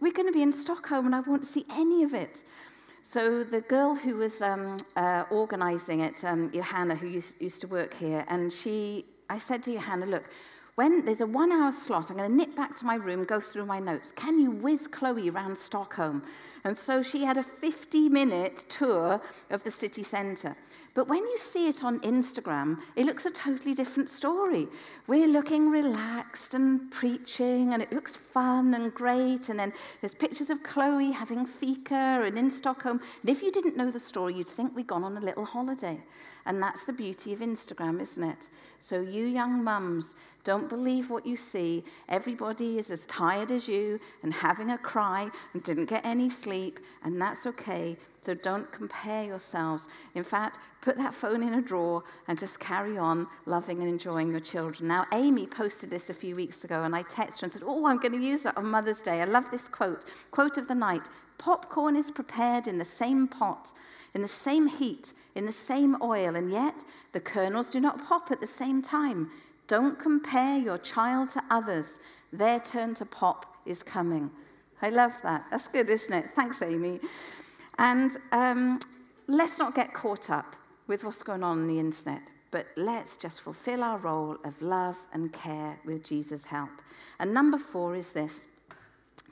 We're 0.00 0.12
going 0.12 0.28
to 0.28 0.34
be 0.34 0.42
in 0.42 0.52
Stockholm, 0.52 1.06
and 1.06 1.14
I 1.14 1.20
won't 1.20 1.46
see 1.46 1.64
any 1.70 2.02
of 2.02 2.12
it. 2.12 2.44
So 3.02 3.42
the 3.42 3.62
girl 3.62 3.94
who 3.94 4.16
was 4.16 4.42
um, 4.42 4.76
uh, 4.96 5.24
organizing 5.30 6.00
it, 6.00 6.22
um, 6.24 6.50
Johanna, 6.52 6.94
who 6.94 7.06
used, 7.06 7.40
used 7.40 7.62
to 7.62 7.68
work 7.68 7.94
here, 7.94 8.24
and 8.28 8.52
she, 8.52 9.06
I 9.30 9.38
said 9.38 9.62
to 9.62 9.72
Johanna, 9.72 10.06
look, 10.06 10.24
when 10.76 11.06
there's 11.06 11.22
a 11.22 11.26
one 11.26 11.52
hour 11.52 11.72
slot, 11.72 12.10
I'm 12.10 12.18
going 12.18 12.30
to 12.30 12.36
nip 12.36 12.54
back 12.54 12.76
to 12.76 12.84
my 12.84 12.96
room, 12.96 13.24
go 13.24 13.40
through 13.40 13.64
my 13.64 13.78
notes. 13.78 14.12
Can 14.12 14.38
you 14.38 14.50
whiz 14.50 14.86
Chloe 14.86 15.30
around 15.30 15.56
Stockholm? 15.56 16.22
And 16.64 16.76
so 16.76 17.02
she 17.02 17.24
had 17.24 17.38
a 17.38 17.42
50 17.42 18.10
minute 18.10 18.66
tour 18.68 19.20
of 19.48 19.64
the 19.64 19.70
city 19.70 20.02
centre. 20.02 20.54
But 20.92 21.08
when 21.08 21.22
you 21.22 21.38
see 21.38 21.68
it 21.68 21.82
on 21.82 22.00
Instagram, 22.00 22.78
it 22.94 23.06
looks 23.06 23.24
a 23.24 23.30
totally 23.30 23.74
different 23.74 24.10
story. 24.10 24.68
We're 25.06 25.28
looking 25.28 25.70
relaxed 25.70 26.52
and 26.52 26.90
preaching, 26.90 27.72
and 27.72 27.82
it 27.82 27.92
looks 27.92 28.16
fun 28.16 28.74
and 28.74 28.92
great. 28.92 29.48
And 29.48 29.58
then 29.58 29.72
there's 30.00 30.14
pictures 30.14 30.50
of 30.50 30.62
Chloe 30.62 31.10
having 31.10 31.46
fika 31.46 32.22
and 32.24 32.38
in 32.38 32.50
Stockholm. 32.50 33.00
And 33.22 33.30
if 33.30 33.42
you 33.42 33.50
didn't 33.50 33.76
know 33.76 33.90
the 33.90 34.00
story, 34.00 34.34
you'd 34.34 34.48
think 34.48 34.74
we'd 34.74 34.86
gone 34.86 35.04
on 35.04 35.16
a 35.16 35.20
little 35.20 35.44
holiday. 35.44 36.02
And 36.46 36.62
that's 36.62 36.86
the 36.86 36.92
beauty 36.92 37.32
of 37.32 37.40
Instagram, 37.40 38.00
isn't 38.00 38.22
it? 38.22 38.48
So, 38.78 39.00
you 39.00 39.26
young 39.26 39.64
mums, 39.64 40.14
don't 40.44 40.68
believe 40.68 41.10
what 41.10 41.26
you 41.26 41.34
see. 41.34 41.82
Everybody 42.08 42.78
is 42.78 42.90
as 42.92 43.04
tired 43.06 43.50
as 43.50 43.66
you 43.66 43.98
and 44.22 44.32
having 44.32 44.70
a 44.70 44.78
cry 44.78 45.28
and 45.52 45.62
didn't 45.64 45.86
get 45.86 46.04
any 46.04 46.30
sleep, 46.30 46.78
and 47.02 47.20
that's 47.20 47.46
okay. 47.46 47.96
So, 48.20 48.32
don't 48.34 48.70
compare 48.70 49.24
yourselves. 49.24 49.88
In 50.14 50.22
fact, 50.22 50.58
put 50.82 50.96
that 50.98 51.14
phone 51.14 51.42
in 51.42 51.54
a 51.54 51.62
drawer 51.62 52.04
and 52.28 52.38
just 52.38 52.60
carry 52.60 52.96
on 52.96 53.26
loving 53.46 53.80
and 53.80 53.88
enjoying 53.88 54.30
your 54.30 54.40
children. 54.40 54.86
Now, 54.86 55.06
Amy 55.12 55.46
posted 55.46 55.90
this 55.90 56.10
a 56.10 56.14
few 56.14 56.36
weeks 56.36 56.62
ago, 56.62 56.84
and 56.84 56.94
I 56.94 57.02
texted 57.02 57.40
her 57.40 57.44
and 57.46 57.52
said, 57.52 57.62
Oh, 57.66 57.86
I'm 57.86 57.98
going 57.98 58.12
to 58.12 58.24
use 58.24 58.44
that 58.44 58.56
on 58.56 58.66
Mother's 58.66 59.02
Day. 59.02 59.20
I 59.20 59.24
love 59.24 59.50
this 59.50 59.66
quote. 59.66 60.04
Quote 60.30 60.58
of 60.58 60.68
the 60.68 60.76
night 60.76 61.02
Popcorn 61.38 61.96
is 61.96 62.10
prepared 62.10 62.66
in 62.66 62.78
the 62.78 62.84
same 62.84 63.26
pot, 63.28 63.72
in 64.16 64.22
the 64.22 64.28
same 64.28 64.66
heat 64.66 65.12
in 65.36 65.44
the 65.44 65.52
same 65.52 65.96
oil, 66.02 66.34
and 66.34 66.50
yet 66.50 66.74
the 67.12 67.20
kernels 67.20 67.68
do 67.68 67.78
not 67.78 68.04
pop 68.08 68.32
at 68.32 68.40
the 68.40 68.46
same 68.46 68.82
time. 68.82 69.30
Don't 69.68 69.98
compare 69.98 70.56
your 70.58 70.78
child 70.78 71.30
to 71.30 71.44
others. 71.50 72.00
Their 72.32 72.58
turn 72.58 72.94
to 72.96 73.04
pop 73.04 73.54
is 73.66 73.82
coming. 73.82 74.30
I 74.80 74.88
love 74.88 75.12
that. 75.22 75.44
That's 75.50 75.68
good, 75.68 75.90
isn't 75.90 76.12
it? 76.12 76.30
Thanks, 76.34 76.62
Amy. 76.62 77.00
And 77.78 78.16
um, 78.32 78.80
let's 79.28 79.58
not 79.58 79.74
get 79.74 79.92
caught 79.92 80.30
up 80.30 80.56
with 80.86 81.04
what's 81.04 81.22
going 81.22 81.42
on 81.42 81.58
on 81.58 81.68
the 81.68 81.78
internet, 81.78 82.22
but 82.50 82.66
let's 82.76 83.18
just 83.18 83.42
fulfill 83.42 83.82
our 83.82 83.98
role 83.98 84.38
of 84.44 84.60
love 84.62 84.96
and 85.12 85.32
care 85.32 85.78
with 85.84 86.02
Jesus' 86.02 86.44
help. 86.44 86.70
And 87.18 87.34
number 87.34 87.58
four 87.58 87.94
is 87.94 88.12
this 88.12 88.46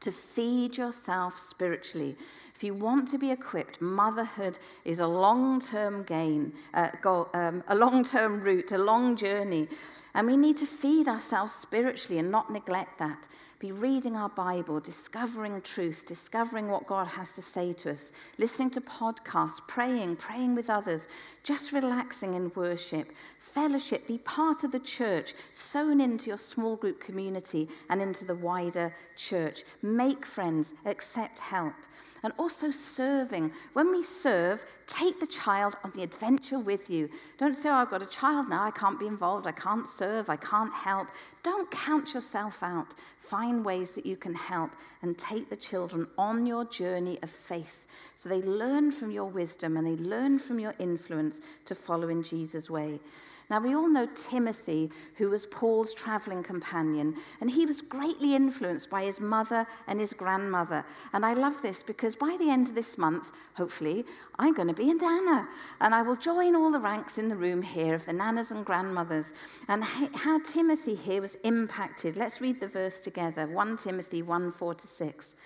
to 0.01 0.13
feed 0.13 0.77
yourself 0.77 1.39
spiritually. 1.39 2.17
If 2.55 2.63
you 2.63 2.73
want 2.73 3.09
to 3.09 3.19
be 3.19 3.33
equipped, 3.33 3.81
motherhood 3.81 4.61
is 4.85 5.01
a 5.01 5.07
long 5.07 5.61
term 5.61 6.05
gain, 6.05 6.53
uh, 6.73 6.91
um, 7.35 7.65
a 7.67 7.75
long 7.75 8.05
term 8.05 8.41
route, 8.41 8.71
a 8.71 8.79
long 8.79 9.17
journey. 9.17 9.69
And 10.15 10.29
we 10.29 10.37
need 10.37 10.57
to 10.59 10.67
feed 10.67 11.09
ourselves 11.09 11.53
spiritually 11.53 12.21
and 12.21 12.31
not 12.31 12.53
neglect 12.53 13.01
that. 13.01 13.27
Be 13.59 13.73
reading 13.73 14.15
our 14.15 14.29
Bible, 14.29 14.79
discovering 14.79 15.63
truth, 15.63 16.05
discovering 16.07 16.69
what 16.69 16.87
God 16.87 17.09
has 17.09 17.35
to 17.35 17.43
say 17.43 17.73
to 17.73 17.93
us, 17.93 18.13
listening 18.39 18.71
to 18.71 18.81
podcasts, 18.81 19.61
praying, 19.67 20.17
praying 20.17 20.55
with 20.55 20.71
others, 20.71 21.09
just 21.43 21.73
relaxing 21.73 22.35
in 22.35 22.53
worship, 22.55 23.11
fellowship, 23.39 24.07
be 24.07 24.19
part 24.19 24.63
of 24.63 24.71
the 24.71 24.81
church, 24.81 25.35
sown 25.51 26.01
into 26.01 26.29
your 26.29 26.39
small 26.39 26.77
group 26.77 27.01
community 27.01 27.69
and 27.89 28.01
into 28.01 28.25
the 28.25 28.35
wider 28.35 28.95
church. 29.17 29.65
Make 29.83 30.27
friends, 30.27 30.75
accept 30.85 31.41
help 31.41 31.75
and 32.25 32.33
also 32.39 32.71
serving. 32.71 33.53
When 33.75 33.93
we 33.93 34.03
serve, 34.03 34.65
take 34.87 35.21
the 35.21 35.27
child 35.27 35.77
on 35.85 35.93
the 35.95 36.03
adventure 36.03 36.59
with 36.59 36.89
you. 36.91 37.09
Don't 37.39 37.55
say, 37.55 37.69
oh, 37.69 37.75
I've 37.75 37.91
got 37.91 38.03
a 38.03 38.07
child 38.07 38.49
now, 38.49 38.65
I 38.65 38.71
can't 38.71 38.99
be 38.99 39.07
involved, 39.07 39.47
I 39.47 39.53
can't 39.53 39.87
serve, 39.87 40.29
I 40.31 40.37
can't 40.37 40.73
help. 40.73 41.09
Don't 41.43 41.71
count 41.71 42.15
yourself 42.15 42.63
out. 42.63 42.95
Find 43.19 43.65
ways 43.65 43.91
that 43.91 44.07
you 44.07 44.17
can 44.17 44.35
help 44.35 44.73
and 45.03 45.17
take 45.19 45.51
the 45.51 45.57
children 45.57 46.07
on 46.19 46.47
your 46.47 46.65
journey 46.65 47.19
of 47.23 47.31
faith 47.31 47.87
so 48.15 48.29
they 48.29 48.43
learn 48.43 48.91
from 48.91 49.11
your 49.11 49.27
wisdom 49.27 49.77
and 49.77 49.87
they 49.87 50.03
learn 50.03 50.39
from 50.39 50.59
your 50.59 50.75
influence 50.79 51.41
to 51.67 51.75
follow 51.75 52.09
in 52.09 52.23
Jesus' 52.23 52.71
way. 52.71 53.01
Now, 53.51 53.61
we 53.61 53.75
all 53.75 53.89
know 53.89 54.09
Timothy, 54.31 54.91
who 55.17 55.29
was 55.29 55.47
Paul's 55.47 55.93
traveling 55.93 56.43
companion, 56.43 57.17
and 57.41 57.51
he 57.51 57.67
was 57.67 57.83
greatly 57.83 58.35
influenced 58.35 58.89
by 58.89 59.05
his 59.05 59.21
mother 59.21 59.67
and 59.87 60.01
his 60.01 60.15
grandmother. 60.15 60.85
And 61.13 61.27
I 61.27 61.35
love 61.35 61.61
this 61.61 61.83
because 61.83 62.17
by 62.17 62.37
the 62.39 62.51
end 62.51 62.71
of 62.71 62.75
this 62.75 62.97
month, 62.97 63.33
hopefully, 63.55 64.07
I'm 64.39 64.55
going 64.55 64.69
to 64.69 64.75
be 64.75 64.91
a 64.91 64.95
nana, 64.95 65.47
and 65.81 65.95
I 65.95 66.01
will 66.01 66.17
join 66.17 66.57
all 66.57 66.73
the 66.73 66.81
ranks 66.81 67.19
in 67.19 67.29
the 67.29 67.37
room 67.37 67.61
here 67.61 67.95
of 67.95 68.07
the 68.07 68.13
nanas 68.13 68.51
and 68.51 68.65
grandmothers, 68.65 69.35
and 69.69 69.85
how 69.85 70.41
Timothy 70.41 70.95
here 70.95 71.21
was 71.21 71.37
impacted. 71.45 72.17
Let's 72.17 72.41
read 72.41 72.61
the 72.61 72.69
verse 72.69 72.99
together 72.99 73.47
1 73.47 73.77
Timothy 73.77 74.23
1 74.23 74.53
4 74.53 74.75
to 74.75 74.87
6. 74.87 75.37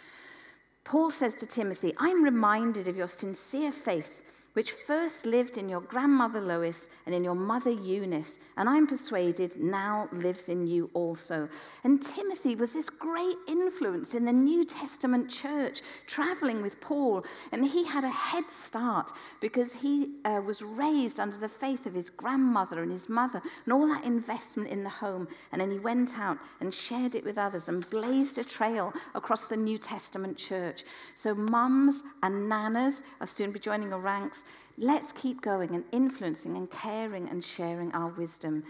Paul 0.84 1.10
says 1.10 1.34
to 1.34 1.46
Timothy, 1.46 1.92
I'm 1.98 2.22
reminded 2.22 2.88
of 2.88 2.96
your 2.96 3.08
sincere 3.08 3.72
faith 3.72 4.22
which 4.58 4.72
first 4.72 5.24
lived 5.24 5.56
in 5.56 5.68
your 5.68 5.80
grandmother 5.80 6.40
Lois 6.40 6.88
and 7.06 7.14
in 7.14 7.22
your 7.22 7.36
mother 7.36 7.70
Eunice, 7.70 8.40
and 8.56 8.68
I'm 8.68 8.88
persuaded 8.88 9.56
now 9.56 10.08
lives 10.10 10.48
in 10.48 10.66
you 10.66 10.90
also. 10.94 11.48
And 11.84 12.02
Timothy 12.02 12.56
was 12.56 12.72
this 12.72 12.90
great 12.90 13.36
influence 13.46 14.14
in 14.14 14.24
the 14.24 14.32
New 14.32 14.64
Testament 14.64 15.30
church, 15.30 15.82
traveling 16.08 16.60
with 16.60 16.80
Paul, 16.80 17.24
and 17.52 17.64
he 17.64 17.84
had 17.84 18.02
a 18.02 18.10
head 18.10 18.50
start 18.50 19.12
because 19.40 19.72
he 19.72 20.14
uh, 20.24 20.42
was 20.44 20.60
raised 20.60 21.20
under 21.20 21.36
the 21.36 21.48
faith 21.48 21.86
of 21.86 21.94
his 21.94 22.10
grandmother 22.10 22.82
and 22.82 22.90
his 22.90 23.08
mother, 23.08 23.40
and 23.64 23.72
all 23.72 23.86
that 23.86 24.04
investment 24.04 24.70
in 24.70 24.82
the 24.82 24.90
home. 24.90 25.28
And 25.52 25.60
then 25.60 25.70
he 25.70 25.78
went 25.78 26.18
out 26.18 26.36
and 26.60 26.74
shared 26.74 27.14
it 27.14 27.22
with 27.22 27.38
others 27.38 27.68
and 27.68 27.88
blazed 27.90 28.38
a 28.38 28.44
trail 28.44 28.92
across 29.14 29.46
the 29.46 29.56
New 29.56 29.78
Testament 29.78 30.36
church. 30.36 30.82
So, 31.14 31.32
mums 31.32 32.02
and 32.24 32.50
nanas 32.50 33.02
are 33.20 33.26
soon 33.28 33.52
be 33.52 33.60
joining 33.60 33.90
the 33.90 33.98
ranks. 33.98 34.42
Let's 34.80 35.12
keep 35.12 35.42
going 35.42 35.74
and 35.74 35.84
influencing 35.90 36.56
and 36.56 36.70
caring 36.70 37.28
and 37.28 37.44
sharing 37.44 37.92
our 37.92 38.08
wisdom. 38.08 38.62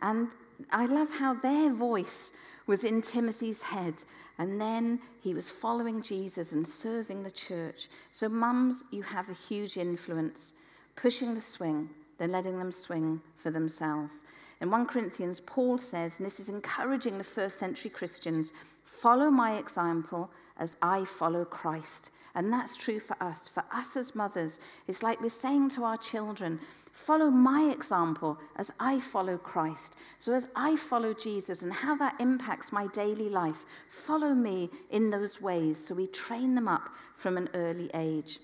And 0.00 0.28
I 0.70 0.86
love 0.86 1.10
how 1.10 1.34
their 1.34 1.72
voice 1.72 2.32
was 2.66 2.82
in 2.82 3.00
Timothy's 3.00 3.62
head. 3.62 3.94
And 4.38 4.60
then 4.60 5.00
he 5.20 5.34
was 5.34 5.50
following 5.50 6.02
Jesus 6.02 6.50
and 6.50 6.66
serving 6.66 7.22
the 7.22 7.30
church. 7.30 7.88
So, 8.10 8.28
mums, 8.28 8.82
you 8.90 9.02
have 9.02 9.28
a 9.28 9.34
huge 9.34 9.76
influence, 9.76 10.54
pushing 10.96 11.34
the 11.34 11.40
swing, 11.40 11.90
then 12.18 12.32
letting 12.32 12.58
them 12.58 12.72
swing 12.72 13.20
for 13.36 13.50
themselves. 13.50 14.24
In 14.60 14.70
1 14.70 14.86
Corinthians, 14.86 15.40
Paul 15.40 15.78
says, 15.78 16.14
and 16.18 16.26
this 16.26 16.40
is 16.40 16.48
encouraging 16.48 17.18
the 17.18 17.24
first 17.24 17.58
century 17.58 17.90
Christians 17.90 18.52
follow 18.84 19.30
my 19.30 19.56
example 19.56 20.30
as 20.56 20.76
I 20.82 21.04
follow 21.04 21.44
Christ. 21.44 22.10
And 22.34 22.52
that's 22.52 22.76
true 22.76 22.98
for 22.98 23.16
us. 23.22 23.48
For 23.48 23.62
us 23.72 23.96
as 23.96 24.14
mothers, 24.14 24.58
it's 24.88 25.02
like 25.02 25.20
we're 25.20 25.28
saying 25.28 25.70
to 25.70 25.84
our 25.84 25.98
children, 25.98 26.58
follow 26.92 27.30
my 27.30 27.70
example 27.70 28.38
as 28.56 28.70
I 28.80 29.00
follow 29.00 29.36
Christ. 29.36 29.96
So 30.18 30.32
as 30.32 30.46
I 30.56 30.76
follow 30.76 31.12
Jesus 31.12 31.62
and 31.62 31.72
how 31.72 31.94
that 31.96 32.16
impacts 32.20 32.72
my 32.72 32.86
daily 32.88 33.28
life, 33.28 33.64
follow 33.88 34.34
me 34.34 34.70
in 34.90 35.10
those 35.10 35.40
ways. 35.42 35.84
So 35.84 35.94
we 35.94 36.06
train 36.06 36.54
them 36.54 36.68
up 36.68 36.88
from 37.16 37.36
an 37.36 37.48
early 37.54 37.90
age. 37.94 38.38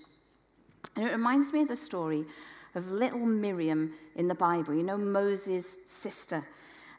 And 0.95 1.05
it 1.05 1.11
reminds 1.11 1.51
me 1.51 1.61
of 1.63 1.67
the 1.67 1.75
story 1.75 2.25
of 2.75 2.91
little 2.91 3.25
Miriam 3.25 3.93
in 4.15 4.27
the 4.27 4.35
Bible, 4.35 4.75
you 4.75 4.83
know, 4.83 4.97
Moses' 4.97 5.77
sister. 5.87 6.45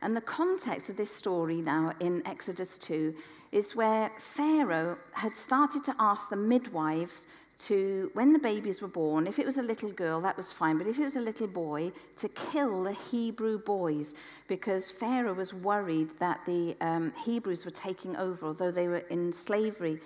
And 0.03 0.17
the 0.17 0.21
context 0.23 0.89
of 0.89 0.97
this 0.97 1.15
story 1.15 1.61
now 1.61 1.93
in 2.01 2.27
Exodus 2.27 2.79
2 2.79 3.15
is 3.53 3.75
where 3.75 4.11
Pharaoh 4.19 4.97
had 5.13 5.37
started 5.37 5.85
to 5.85 5.95
ask 5.99 6.29
the 6.29 6.37
midwives 6.37 7.27
to, 7.67 8.11
when 8.15 8.33
the 8.33 8.39
babies 8.39 8.81
were 8.81 8.89
born, 8.89 9.27
if 9.27 9.39
it 9.39 9.45
was 9.45 9.59
a 9.59 9.63
little 9.63 9.91
girl, 9.91 10.21
that 10.21 10.37
was 10.37 10.51
fine, 10.51 10.79
but 10.79 10.87
if 10.87 10.99
it 10.99 11.05
was 11.05 11.17
a 11.17 11.21
little 11.21 11.47
boy, 11.47 11.93
to 12.17 12.29
kill 12.31 12.85
the 12.85 12.93
Hebrew 12.93 13.59
boys 13.59 14.15
because 14.49 14.91
Pharaoh 14.91 15.35
was 15.35 15.53
worried 15.53 16.09
that 16.21 16.41
the 16.47 16.75
um, 16.81 17.13
Hebrews 17.25 17.65
were 17.65 17.71
taking 17.71 18.17
over, 18.17 18.47
although 18.47 18.71
they 18.71 18.89
were 18.89 19.05
in 19.11 19.33
slavery. 19.33 20.01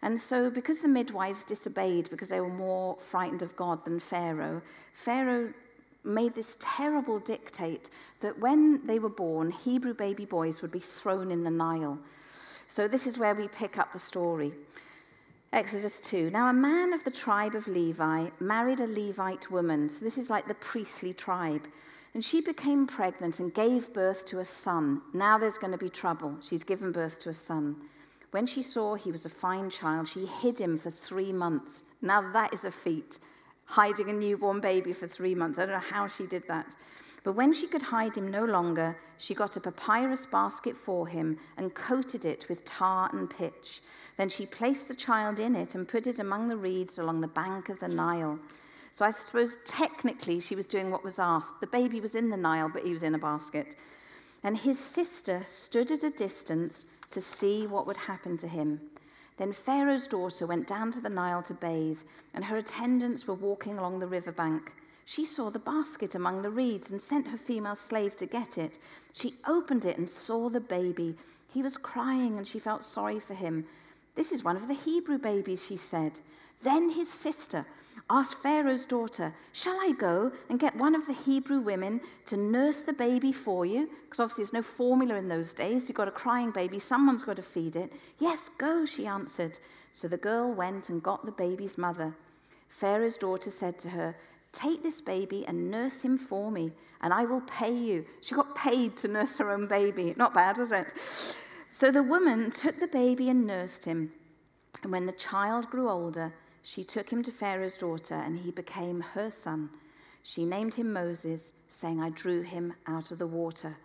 And 0.00 0.18
so, 0.18 0.48
because 0.48 0.80
the 0.80 0.88
midwives 0.88 1.44
disobeyed, 1.44 2.08
because 2.08 2.28
they 2.28 2.40
were 2.40 2.48
more 2.48 2.96
frightened 3.10 3.42
of 3.42 3.56
God 3.56 3.84
than 3.84 3.98
Pharaoh, 3.98 4.62
Pharaoh 4.94 5.52
made 6.04 6.34
this 6.34 6.56
terrible 6.60 7.18
dictate 7.18 7.90
that 8.20 8.38
when 8.38 8.86
they 8.86 8.98
were 8.98 9.08
born, 9.08 9.50
Hebrew 9.50 9.94
baby 9.94 10.24
boys 10.24 10.62
would 10.62 10.70
be 10.70 10.78
thrown 10.78 11.30
in 11.30 11.42
the 11.42 11.50
Nile. 11.50 11.98
So 12.68 12.86
this 12.86 13.06
is 13.06 13.18
where 13.18 13.34
we 13.34 13.48
pick 13.48 13.78
up 13.78 13.92
the 13.92 13.98
story. 13.98 14.52
Exodus 15.52 16.00
2. 16.00 16.30
Now, 16.30 16.50
a 16.50 16.52
man 16.52 16.92
of 16.92 17.02
the 17.04 17.10
tribe 17.10 17.54
of 17.54 17.66
Levi 17.66 18.28
married 18.38 18.80
a 18.80 18.86
Levite 18.86 19.50
woman. 19.50 19.88
So 19.88 20.04
this 20.04 20.18
is 20.18 20.28
like 20.28 20.46
the 20.46 20.54
priestly 20.54 21.14
tribe. 21.14 21.66
And 22.12 22.22
she 22.22 22.42
became 22.42 22.86
pregnant 22.86 23.40
and 23.40 23.52
gave 23.54 23.92
birth 23.94 24.26
to 24.26 24.40
a 24.40 24.44
son. 24.44 25.00
Now 25.14 25.38
there's 25.38 25.56
going 25.56 25.72
to 25.72 25.78
be 25.78 25.88
trouble. 25.88 26.36
She's 26.42 26.64
given 26.64 26.92
birth 26.92 27.18
to 27.20 27.30
a 27.30 27.34
son. 27.34 27.76
When 28.30 28.46
she 28.46 28.60
saw 28.60 28.94
he 28.94 29.10
was 29.10 29.24
a 29.24 29.30
fine 29.30 29.70
child, 29.70 30.06
she 30.06 30.26
hid 30.26 30.58
him 30.58 30.78
for 30.78 30.90
three 30.90 31.32
months. 31.32 31.84
Now 32.02 32.30
that 32.32 32.52
is 32.52 32.64
a 32.64 32.70
feat, 32.70 33.18
hiding 33.64 34.10
a 34.10 34.12
newborn 34.12 34.60
baby 34.60 34.92
for 34.92 35.06
three 35.06 35.34
months. 35.34 35.58
I 35.58 35.62
don't 35.64 35.74
know 35.74 35.88
how 35.90 36.06
she 36.08 36.26
did 36.26 36.46
that. 36.48 36.74
But 37.28 37.36
when 37.36 37.52
she 37.52 37.66
could 37.66 37.82
hide 37.82 38.16
him 38.16 38.30
no 38.30 38.46
longer, 38.46 38.96
she 39.18 39.34
got 39.34 39.54
a 39.54 39.60
papyrus 39.60 40.24
basket 40.24 40.74
for 40.74 41.06
him 41.06 41.36
and 41.58 41.74
coated 41.74 42.24
it 42.24 42.48
with 42.48 42.64
tar 42.64 43.10
and 43.12 43.28
pitch. 43.28 43.82
Then 44.16 44.30
she 44.30 44.46
placed 44.46 44.88
the 44.88 44.94
child 44.94 45.38
in 45.38 45.54
it 45.54 45.74
and 45.74 45.86
put 45.86 46.06
it 46.06 46.20
among 46.20 46.48
the 46.48 46.56
reeds 46.56 46.98
along 46.98 47.20
the 47.20 47.28
bank 47.28 47.68
of 47.68 47.80
the 47.80 47.88
Nile. 47.88 48.38
So 48.94 49.04
I 49.04 49.10
suppose 49.10 49.58
technically 49.66 50.40
she 50.40 50.56
was 50.56 50.66
doing 50.66 50.90
what 50.90 51.04
was 51.04 51.18
asked. 51.18 51.60
The 51.60 51.66
baby 51.66 52.00
was 52.00 52.14
in 52.14 52.30
the 52.30 52.36
Nile, 52.38 52.70
but 52.72 52.86
he 52.86 52.94
was 52.94 53.02
in 53.02 53.14
a 53.14 53.18
basket. 53.18 53.76
And 54.42 54.56
his 54.56 54.78
sister 54.78 55.42
stood 55.44 55.90
at 55.90 56.04
a 56.04 56.10
distance 56.10 56.86
to 57.10 57.20
see 57.20 57.66
what 57.66 57.86
would 57.86 57.98
happen 57.98 58.38
to 58.38 58.48
him. 58.48 58.80
Then 59.36 59.52
Pharaoh's 59.52 60.06
daughter 60.06 60.46
went 60.46 60.66
down 60.66 60.92
to 60.92 61.00
the 61.02 61.10
Nile 61.10 61.42
to 61.42 61.52
bathe, 61.52 62.00
and 62.32 62.46
her 62.46 62.56
attendants 62.56 63.26
were 63.26 63.34
walking 63.34 63.76
along 63.76 63.98
the 63.98 64.06
river 64.06 64.32
bank. 64.32 64.72
She 65.08 65.24
saw 65.24 65.48
the 65.48 65.58
basket 65.58 66.14
among 66.14 66.42
the 66.42 66.50
reeds 66.50 66.90
and 66.90 67.00
sent 67.00 67.28
her 67.28 67.38
female 67.38 67.74
slave 67.74 68.14
to 68.16 68.26
get 68.26 68.58
it. 68.58 68.78
She 69.14 69.36
opened 69.46 69.86
it 69.86 69.96
and 69.96 70.06
saw 70.06 70.50
the 70.50 70.60
baby. 70.60 71.16
He 71.50 71.62
was 71.62 71.78
crying 71.78 72.36
and 72.36 72.46
she 72.46 72.58
felt 72.58 72.84
sorry 72.84 73.18
for 73.18 73.32
him. 73.32 73.64
This 74.16 74.32
is 74.32 74.44
one 74.44 74.58
of 74.58 74.68
the 74.68 74.74
Hebrew 74.74 75.16
babies, 75.16 75.64
she 75.64 75.78
said. 75.78 76.20
Then 76.62 76.90
his 76.90 77.10
sister 77.10 77.64
asked 78.10 78.34
Pharaoh's 78.42 78.84
daughter, 78.84 79.32
Shall 79.54 79.80
I 79.80 79.92
go 79.92 80.30
and 80.50 80.60
get 80.60 80.76
one 80.76 80.94
of 80.94 81.06
the 81.06 81.14
Hebrew 81.14 81.60
women 81.60 82.02
to 82.26 82.36
nurse 82.36 82.82
the 82.82 82.92
baby 82.92 83.32
for 83.32 83.64
you? 83.64 83.88
Because 84.04 84.20
obviously 84.20 84.44
there's 84.44 84.52
no 84.52 84.62
formula 84.62 85.14
in 85.14 85.28
those 85.28 85.54
days. 85.54 85.88
You've 85.88 85.96
got 85.96 86.08
a 86.08 86.10
crying 86.10 86.50
baby, 86.50 86.78
someone's 86.78 87.22
got 87.22 87.36
to 87.36 87.42
feed 87.42 87.76
it. 87.76 87.94
Yes, 88.18 88.50
go, 88.58 88.84
she 88.84 89.06
answered. 89.06 89.58
So 89.94 90.06
the 90.06 90.18
girl 90.18 90.52
went 90.52 90.90
and 90.90 91.02
got 91.02 91.24
the 91.24 91.32
baby's 91.32 91.78
mother. 91.78 92.14
Pharaoh's 92.68 93.16
daughter 93.16 93.50
said 93.50 93.78
to 93.78 93.88
her, 93.88 94.14
Take 94.52 94.82
this 94.82 95.00
baby 95.00 95.44
and 95.46 95.70
nurse 95.70 96.02
him 96.02 96.18
for 96.18 96.50
me, 96.50 96.72
and 97.00 97.12
I 97.12 97.24
will 97.24 97.42
pay 97.42 97.72
you. 97.72 98.04
She 98.20 98.34
got 98.34 98.54
paid 98.54 98.96
to 98.98 99.08
nurse 99.08 99.36
her 99.38 99.50
own 99.50 99.66
baby. 99.66 100.14
Not 100.16 100.34
bad, 100.34 100.58
is 100.58 100.72
it? 100.72 100.92
So 101.70 101.90
the 101.90 102.02
woman 102.02 102.50
took 102.50 102.80
the 102.80 102.88
baby 102.88 103.28
and 103.28 103.46
nursed 103.46 103.84
him. 103.84 104.10
And 104.82 104.92
when 104.92 105.06
the 105.06 105.12
child 105.12 105.70
grew 105.70 105.88
older, 105.88 106.32
she 106.62 106.82
took 106.82 107.10
him 107.10 107.22
to 107.22 107.30
Pharaoh's 107.30 107.76
daughter, 107.76 108.14
and 108.14 108.38
he 108.38 108.50
became 108.50 109.00
her 109.00 109.30
son. 109.30 109.70
She 110.22 110.44
named 110.44 110.74
him 110.74 110.92
Moses, 110.92 111.52
saying, 111.70 112.00
I 112.00 112.10
drew 112.10 112.42
him 112.42 112.74
out 112.86 113.10
of 113.12 113.18
the 113.18 113.26
water. 113.26 113.76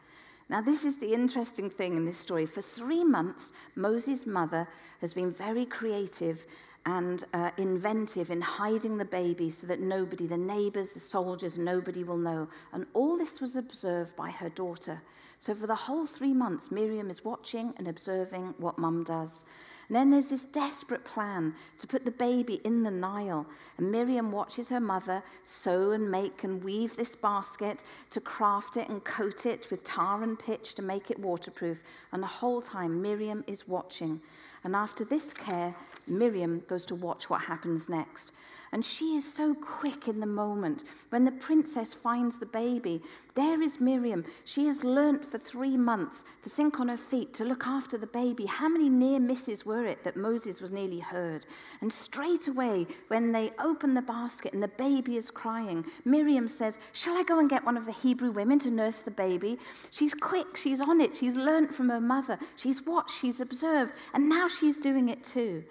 Now, 0.50 0.62
this 0.62 0.84
is 0.84 1.00
the 1.00 1.14
interesting 1.14 1.70
thing 1.70 1.96
in 1.96 2.06
this 2.06 2.18
story. 2.18 2.46
For 2.46 2.62
three 2.62 3.04
months, 3.04 3.52
Moses' 3.76 4.26
mother 4.26 4.68
has 5.02 5.14
been 5.14 5.32
very 5.32 5.66
creative 5.66 6.46
and 6.86 7.24
uh, 7.34 7.52
inventive 7.58 8.30
in 8.30 8.42
hiding 8.42 8.98
the 8.98 9.06
baby 9.06 9.50
so 9.50 9.66
that 9.68 9.80
nobody, 9.80 10.28
the 10.28 10.38
neighbors, 10.38 10.94
the 10.94 11.00
soldiers, 11.00 11.58
nobody 11.58 12.04
will 12.04 12.18
know. 12.18 12.48
And 12.74 12.86
all 12.94 13.18
this 13.18 13.40
was 13.40 13.56
observed 13.56 14.16
by 14.16 14.32
her 14.32 14.50
daughter. 14.50 15.02
So 15.40 15.54
for 15.54 15.68
the 15.68 15.76
whole 15.76 16.06
three 16.06 16.34
months, 16.34 16.72
Miriam 16.72 17.10
is 17.10 17.24
watching 17.24 17.74
and 17.78 17.88
observing 17.88 18.56
what 18.58 18.78
mum 18.78 19.04
does. 19.04 19.46
And 19.88 19.96
then 19.96 20.12
there's 20.12 20.28
this 20.28 20.46
desperate 20.46 21.04
plan 21.04 21.54
to 21.78 21.88
put 21.88 22.06
the 22.06 22.12
baby 22.12 22.62
in 22.64 22.84
the 22.84 22.92
Nile. 22.92 23.46
And 23.78 23.92
Miriam 23.92 24.32
watches 24.32 24.70
her 24.70 24.80
mother 24.80 25.22
sew 25.44 25.92
and 25.92 26.10
make 26.10 26.44
and 26.44 26.64
weave 26.64 26.96
this 26.96 27.16
basket 27.16 27.84
to 28.12 28.22
craft 28.22 28.78
it 28.78 28.90
and 28.90 29.04
coat 29.04 29.46
it 29.46 29.68
with 29.70 29.84
tar 29.84 30.24
and 30.24 30.40
pitch 30.40 30.76
to 30.76 30.82
make 30.82 31.12
it 31.12 31.20
waterproof. 31.20 31.84
And 32.12 32.24
the 32.24 32.28
whole 32.28 32.62
time, 32.62 33.02
Miriam 33.02 33.44
is 33.48 33.68
watching. 33.68 34.22
And 34.64 34.76
after 34.76 35.04
this 35.04 35.34
care, 35.34 35.76
Miriam 36.08 36.64
goes 36.68 36.86
to 36.86 36.96
watch 36.96 37.30
what 37.30 37.42
happens 37.42 37.90
next. 37.90 38.32
And 38.74 38.84
she 38.84 39.16
is 39.16 39.32
so 39.32 39.54
quick 39.54 40.08
in 40.08 40.20
the 40.20 40.26
moment. 40.26 40.84
When 41.12 41.26
the 41.26 41.32
princess 41.32 41.94
finds 41.94 42.40
the 42.40 42.48
baby, 42.48 43.04
there 43.36 43.62
is 43.62 43.80
Miriam. 43.80 44.26
She 44.46 44.66
has 44.66 44.84
learnt 44.84 45.30
for 45.30 45.38
three 45.38 45.78
months 45.78 46.24
to 46.42 46.50
think 46.50 46.80
on 46.80 46.88
her 46.88 46.98
feet, 46.98 47.36
to 47.36 47.46
look 47.46 47.68
after 47.68 48.00
the 48.00 48.08
baby. 48.08 48.48
How 48.48 48.68
many 48.68 48.90
near 48.90 49.20
misses 49.20 49.64
were 49.64 49.86
it 49.86 50.04
that 50.04 50.18
Moses 50.18 50.60
was 50.60 50.72
nearly 50.72 51.00
heard? 51.00 51.46
And 51.82 51.94
straight 51.94 52.48
away, 52.48 52.88
when 53.10 53.32
they 53.32 53.52
open 53.60 53.94
the 53.94 54.02
basket 54.02 54.54
and 54.54 54.64
the 54.64 54.70
baby 54.70 55.18
is 55.18 55.30
crying, 55.30 55.86
Miriam 56.04 56.48
says, 56.48 56.80
Shall 56.94 57.16
I 57.16 57.22
go 57.22 57.38
and 57.38 57.52
get 57.52 57.64
one 57.64 57.78
of 57.78 57.86
the 57.86 57.92
Hebrew 57.92 58.32
women 58.32 58.58
to 58.58 58.72
nurse 58.72 59.04
the 59.04 59.12
baby? 59.12 59.60
She's 59.92 60.16
quick, 60.16 60.58
she's 60.58 60.82
on 60.82 61.00
it, 61.00 61.16
she's 61.16 61.36
learnt 61.36 61.76
from 61.76 61.90
her 61.90 62.02
mother, 62.02 62.40
she's 62.56 62.84
watched, 62.84 63.16
she's 63.22 63.40
observed, 63.40 63.94
and 64.16 64.28
now 64.28 64.48
she's 64.48 64.80
doing 64.80 65.10
it 65.10 65.24
too 65.24 65.64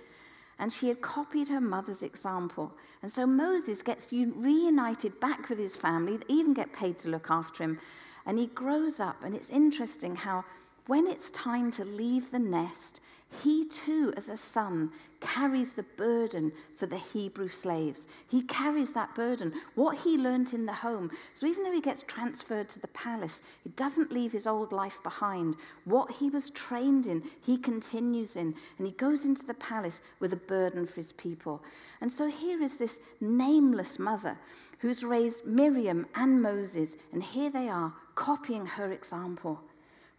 and 0.63 0.73
she 0.73 0.87
had 0.87 1.01
copied 1.01 1.49
her 1.49 1.61
mother's 1.61 2.05
example. 2.05 2.73
And 3.03 3.11
so 3.11 3.27
Moses 3.27 3.83
gets 3.83 4.13
reunited 4.13 5.19
back 5.21 5.49
with 5.49 5.59
his 5.59 5.77
family, 5.77 6.17
they 6.17 6.35
even 6.35 6.55
get 6.55 6.73
paid 6.73 6.99
to 7.01 7.11
look 7.11 7.31
after 7.31 7.65
him, 7.65 7.81
and 8.25 8.39
he 8.39 8.47
grows 8.47 9.01
up. 9.01 9.23
And 9.25 9.35
it's 9.35 9.51
interesting 9.51 10.15
how, 10.15 10.45
when 10.87 11.07
it's 11.07 11.31
time 11.33 11.71
to 11.73 11.85
leave 11.85 12.31
the 12.31 12.39
nest, 12.39 13.01
he 13.43 13.65
too, 13.65 14.13
as 14.17 14.29
a 14.29 14.37
son, 14.37 14.93
carries 15.21 15.75
the 15.75 15.85
burden 15.97 16.53
for 16.77 16.87
the 16.87 16.99
Hebrew 16.99 17.49
slaves. 17.49 18.07
He 18.29 18.43
carries 18.43 18.93
that 18.93 19.15
burden, 19.15 19.55
what 19.75 19.97
he 19.97 20.19
learnt 20.19 20.53
in 20.53 20.67
the 20.67 20.73
home. 20.73 21.11
So 21.33 21.47
even 21.47 21.65
though 21.65 21.73
he 21.73 21.81
gets 21.81 22.03
transferred 22.03 22.69
to 22.71 22.81
the 22.81 22.89
palace, 22.89 23.41
he 23.63 23.71
doesn't 23.71 24.13
leave 24.13 24.33
his 24.33 24.47
old 24.47 24.73
life 24.73 24.99
behind. 25.03 25.57
What 25.85 26.11
he 26.11 26.29
was 26.29 26.51
trained 26.51 27.07
in, 27.07 27.23
he 27.41 27.57
continues 27.57 28.37
in. 28.37 28.55
And 28.77 28.87
he 28.87 28.93
goes 28.93 29.25
into 29.25 29.47
the 29.47 29.55
palace 29.55 30.03
with 30.21 30.33
a 30.33 30.37
burden 30.37 30.87
for 30.87 30.97
his 30.97 31.13
people. 31.13 31.63
And 32.01 32.13
so 32.13 32.29
here 32.29 32.63
is 32.63 32.77
this 32.77 33.01
nameless 33.21 33.99
mother 33.99 34.37
who's 34.81 35.05
raised 35.05 35.47
Miriam 35.47 36.07
and 36.17 36.43
Moses. 36.43 36.97
And 37.13 37.23
here 37.23 37.51
they 37.51 37.69
are, 37.69 37.95
copying 38.15 38.67
her 38.67 38.93
example. 38.93 39.61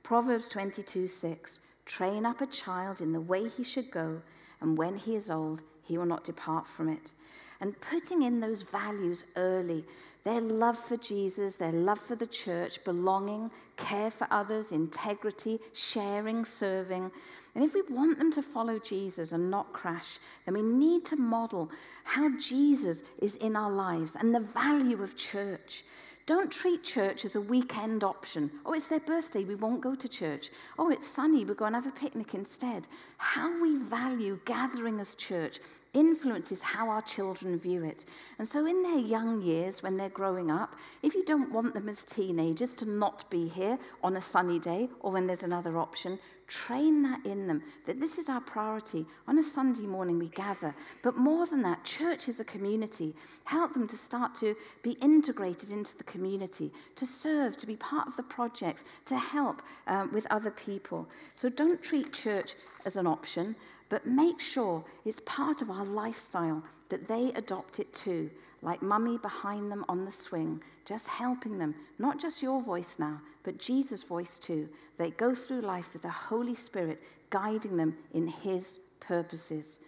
Proverbs 0.01 0.47
22 0.47 1.07
6. 1.07 1.59
Train 1.85 2.25
up 2.25 2.41
a 2.41 2.47
child 2.47 3.01
in 3.01 3.11
the 3.11 3.21
way 3.21 3.47
he 3.49 3.63
should 3.63 3.91
go, 3.91 4.21
and 4.61 4.77
when 4.77 4.97
he 4.97 5.15
is 5.15 5.29
old, 5.29 5.61
he 5.83 5.97
will 5.97 6.05
not 6.05 6.23
depart 6.23 6.67
from 6.67 6.89
it. 6.89 7.11
And 7.59 7.79
putting 7.81 8.23
in 8.23 8.39
those 8.39 8.63
values 8.63 9.25
early, 9.35 9.85
their 10.23 10.41
love 10.41 10.79
for 10.79 10.97
Jesus, 10.97 11.55
their 11.55 11.71
love 11.73 11.99
for 11.99 12.15
the 12.15 12.27
church, 12.27 12.83
belonging, 12.83 13.51
care 13.75 14.09
for 14.09 14.27
others, 14.31 14.71
integrity, 14.71 15.59
sharing, 15.73 16.45
serving. 16.45 17.11
And 17.55 17.63
if 17.63 17.73
we 17.73 17.81
want 17.89 18.17
them 18.17 18.31
to 18.31 18.41
follow 18.41 18.79
Jesus 18.79 19.33
and 19.33 19.51
not 19.51 19.73
crash, 19.73 20.19
then 20.45 20.55
we 20.55 20.61
need 20.61 21.05
to 21.05 21.17
model 21.17 21.69
how 22.05 22.29
Jesus 22.37 23.03
is 23.21 23.35
in 23.37 23.55
our 23.55 23.71
lives 23.71 24.15
and 24.15 24.33
the 24.33 24.39
value 24.39 25.03
of 25.03 25.15
church. 25.15 25.83
Don't 26.25 26.49
treat 26.49 26.83
church 26.83 27.25
as 27.25 27.35
a 27.35 27.41
weekend 27.41 28.01
option. 28.01 28.49
Oh, 28.65 28.71
it's 28.71 28.87
their 28.87 29.01
birthday, 29.01 29.43
we 29.43 29.55
won't 29.55 29.81
go 29.81 29.93
to 29.93 30.07
church. 30.07 30.51
Oh, 30.79 30.89
it's 30.89 31.05
sunny, 31.05 31.43
we'll 31.43 31.55
go 31.55 31.65
and 31.65 31.75
have 31.75 31.85
a 31.85 31.91
picnic 31.91 32.33
instead. 32.33 32.87
How 33.17 33.61
we 33.61 33.75
value 33.75 34.39
gathering 34.45 35.01
as 35.01 35.15
church 35.15 35.59
influences 35.93 36.61
how 36.61 36.89
our 36.89 37.01
children 37.01 37.59
view 37.59 37.83
it. 37.83 38.05
And 38.39 38.47
so, 38.47 38.65
in 38.65 38.81
their 38.83 38.97
young 38.97 39.41
years, 39.41 39.83
when 39.83 39.97
they're 39.97 40.09
growing 40.09 40.49
up, 40.49 40.75
if 41.01 41.13
you 41.13 41.23
don't 41.25 41.51
want 41.51 41.73
them 41.73 41.89
as 41.89 42.03
teenagers 42.03 42.73
to 42.75 42.85
not 42.89 43.29
be 43.29 43.47
here 43.47 43.77
on 44.03 44.15
a 44.15 44.21
sunny 44.21 44.59
day 44.59 44.89
or 45.01 45.11
when 45.11 45.27
there's 45.27 45.43
another 45.43 45.77
option, 45.77 46.19
Train 46.47 47.01
that 47.03 47.25
in 47.25 47.47
them 47.47 47.63
that 47.85 47.99
this 47.99 48.17
is 48.17 48.29
our 48.29 48.41
priority. 48.41 49.05
On 49.27 49.37
a 49.37 49.43
Sunday 49.43 49.87
morning, 49.87 50.19
we 50.19 50.27
gather. 50.27 50.75
But 51.01 51.17
more 51.17 51.45
than 51.45 51.61
that, 51.63 51.83
church 51.83 52.27
is 52.27 52.39
a 52.39 52.43
community. 52.43 53.15
Help 53.45 53.73
them 53.73 53.87
to 53.87 53.97
start 53.97 54.35
to 54.35 54.55
be 54.81 54.91
integrated 55.01 55.71
into 55.71 55.97
the 55.97 56.03
community, 56.03 56.71
to 56.95 57.05
serve, 57.05 57.57
to 57.57 57.67
be 57.67 57.75
part 57.77 58.07
of 58.07 58.15
the 58.15 58.23
project, 58.23 58.83
to 59.05 59.17
help 59.17 59.61
um, 59.87 60.11
with 60.13 60.27
other 60.29 60.51
people. 60.51 61.07
So 61.33 61.49
don't 61.49 61.81
treat 61.81 62.11
church 62.11 62.55
as 62.85 62.95
an 62.95 63.07
option, 63.07 63.55
but 63.89 64.05
make 64.05 64.39
sure 64.39 64.83
it's 65.05 65.21
part 65.25 65.61
of 65.61 65.69
our 65.69 65.85
lifestyle 65.85 66.63
that 66.89 67.07
they 67.07 67.31
adopt 67.35 67.79
it 67.79 67.91
too, 67.93 68.29
like 68.63 68.81
mummy 68.81 69.17
behind 69.17 69.69
them 69.69 69.85
on 69.89 70.05
the 70.05 70.11
swing, 70.11 70.63
just 70.85 71.05
helping 71.05 71.57
them, 71.57 71.75
not 71.99 72.19
just 72.19 72.41
your 72.41 72.61
voice 72.61 72.95
now, 72.97 73.21
but 73.43 73.57
Jesus' 73.57 74.03
voice 74.03 74.39
too. 74.39 74.69
They 74.97 75.11
go 75.11 75.35
through 75.35 75.61
life 75.61 75.89
with 75.91 76.01
the 76.01 76.09
Holy 76.09 76.55
Spirit 76.55 77.01
guiding 77.29 77.77
them 77.77 77.95
in 78.13 78.27
His 78.27 78.79
purposes. 79.01 79.79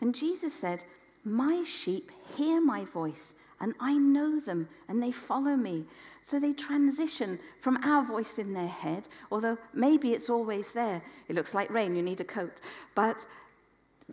And 0.00 0.14
Jesus 0.14 0.54
said, 0.54 0.84
My 1.24 1.64
sheep 1.64 2.10
hear 2.36 2.60
my 2.60 2.84
voice, 2.84 3.34
and 3.60 3.74
I 3.80 3.94
know 3.94 4.38
them, 4.38 4.68
and 4.88 5.02
they 5.02 5.12
follow 5.12 5.56
me. 5.56 5.84
So 6.20 6.38
they 6.38 6.52
transition 6.52 7.40
from 7.60 7.78
our 7.82 8.04
voice 8.04 8.38
in 8.38 8.52
their 8.52 8.68
head, 8.68 9.08
although 9.32 9.58
maybe 9.74 10.12
it's 10.12 10.30
always 10.30 10.72
there. 10.72 11.02
It 11.28 11.34
looks 11.34 11.54
like 11.54 11.70
rain, 11.70 11.96
you 11.96 12.02
need 12.02 12.20
a 12.20 12.24
coat. 12.24 12.60
But 12.94 13.26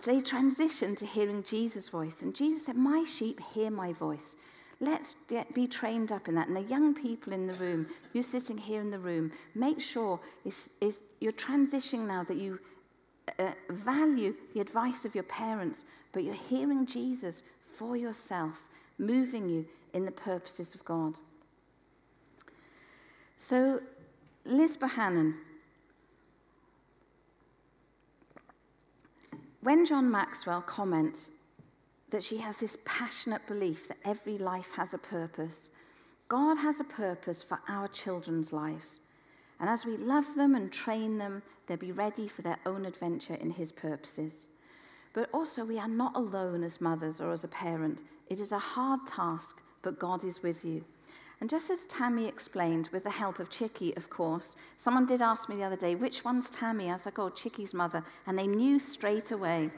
they 0.04 0.22
transition 0.22 0.96
to 0.98 1.06
hearing 1.06 1.44
Jesus' 1.44 1.90
voice. 1.90 2.22
And 2.22 2.36
Jesus 2.36 2.66
said, 2.66 2.76
My 2.76 3.04
sheep 3.04 3.40
hear 3.54 3.70
my 3.72 3.94
voice. 3.94 4.36
Let's 4.82 5.16
get, 5.28 5.54
be 5.54 5.68
trained 5.68 6.12
up 6.12 6.30
in 6.30 6.36
that. 6.36 6.48
And 6.48 6.56
the 6.56 6.62
young 6.62 6.94
people 6.94 7.34
in 7.34 7.48
the 7.48 7.54
room, 7.56 7.88
you're 8.14 8.24
sitting 8.24 8.58
here 8.58 8.80
in 8.80 8.90
the 8.90 9.00
room, 9.00 9.32
make 9.54 9.82
sure 9.82 10.20
it's, 10.46 10.70
it's, 10.80 11.04
you're 11.20 11.34
transitioning 11.34 12.08
now 12.08 12.24
that 12.24 12.38
you 12.38 12.60
uh, 13.40 13.52
value 13.70 14.34
the 14.54 14.62
advice 14.62 15.04
of 15.04 15.16
your 15.16 15.26
parents, 15.26 15.84
but 16.14 16.24
you're 16.24 16.34
hearing 16.34 16.86
Jesus 16.86 17.44
for 17.76 17.98
yourself, 17.98 18.64
moving 18.98 19.50
you 19.50 19.66
in 19.94 20.06
the 20.06 20.12
purposes 20.12 20.74
of 20.74 20.86
God. 20.86 21.20
So, 23.38 23.82
Liz 24.46 24.78
Bohannon. 24.78 25.36
When 29.62 29.86
John 29.86 30.10
Maxwell 30.10 30.62
comments 30.62 31.32
that 32.12 32.24
she 32.24 32.38
has 32.38 32.58
this 32.58 32.78
passionate 32.86 33.46
belief 33.46 33.90
that 33.90 33.98
every 34.06 34.38
life 34.38 34.72
has 34.76 34.94
a 34.94 34.98
purpose, 34.98 35.70
God 36.30 36.56
has 36.56 36.80
a 36.80 36.86
purpose 36.86 37.44
for 37.44 37.60
our 37.68 37.90
children's 37.90 38.54
lives. 38.54 39.02
And 39.60 39.70
as 39.70 39.86
we 39.86 39.98
love 39.98 40.34
them 40.36 40.56
and 40.56 40.72
train 40.72 41.18
them, 41.18 41.44
they'll 41.68 41.76
be 41.76 41.92
ready 41.92 42.30
for 42.30 42.42
their 42.42 42.60
own 42.66 42.86
adventure 42.86 43.34
in 43.34 43.52
His 43.52 43.74
purposes. 43.74 44.48
But 45.14 45.30
also, 45.34 45.66
we 45.66 45.78
are 45.78 45.90
not 45.90 46.16
alone 46.16 46.64
as 46.64 46.80
mothers 46.80 47.20
or 47.20 47.34
as 47.34 47.44
a 47.44 47.50
parent. 47.50 48.02
It 48.30 48.40
is 48.40 48.54
a 48.54 48.60
hard 48.60 49.02
task, 49.08 49.62
but 49.82 50.00
God 50.00 50.24
is 50.24 50.42
with 50.42 50.64
you. 50.64 50.86
And 51.42 51.50
just 51.50 51.70
as 51.70 51.86
Tammy 51.88 52.28
explained, 52.28 52.90
with 52.92 53.06
the 53.06 53.10
help 53.10 53.40
of 53.40 53.50
Chicky, 53.50 53.96
of 53.96 54.10
course, 54.10 54.56
someone 54.78 55.06
did 55.06 55.22
ask 55.22 55.48
me 55.48 55.56
the 55.56 55.64
other 55.64 55.78
day, 55.78 55.96
which 55.96 56.26
one's 56.26 56.50
Tammy? 56.50 56.90
I 56.90 56.94
was 56.94 57.06
like, 57.06 57.18
oh, 57.18 57.30
Chicky's 57.30 57.74
mother. 57.74 58.04
And 58.28 58.38
they 58.38 58.48
knew 58.48 58.78
straight 58.78 59.32
away. 59.32 59.70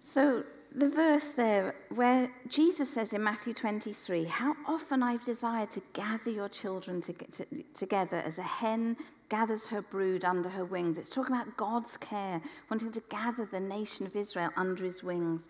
So 0.00 0.44
the 0.74 0.88
verse 0.88 1.32
there 1.32 1.74
where 1.90 2.30
Jesus 2.48 2.90
says 2.90 3.12
in 3.12 3.22
Matthew 3.22 3.52
23, 3.52 4.24
How 4.24 4.56
often 4.66 5.02
I've 5.02 5.24
desired 5.24 5.70
to 5.72 5.82
gather 5.92 6.30
your 6.30 6.48
children 6.48 7.02
to, 7.02 7.12
to, 7.12 7.46
together 7.74 8.22
as 8.24 8.38
a 8.38 8.42
hen 8.42 8.96
gathers 9.28 9.66
her 9.66 9.82
brood 9.82 10.24
under 10.24 10.48
her 10.48 10.64
wings. 10.64 10.98
It's 10.98 11.08
talking 11.08 11.34
about 11.34 11.56
God's 11.56 11.96
care, 11.98 12.40
wanting 12.70 12.92
to 12.92 13.02
gather 13.08 13.44
the 13.44 13.60
nation 13.60 14.06
of 14.06 14.16
Israel 14.16 14.50
under 14.56 14.84
his 14.84 15.02
wings. 15.02 15.48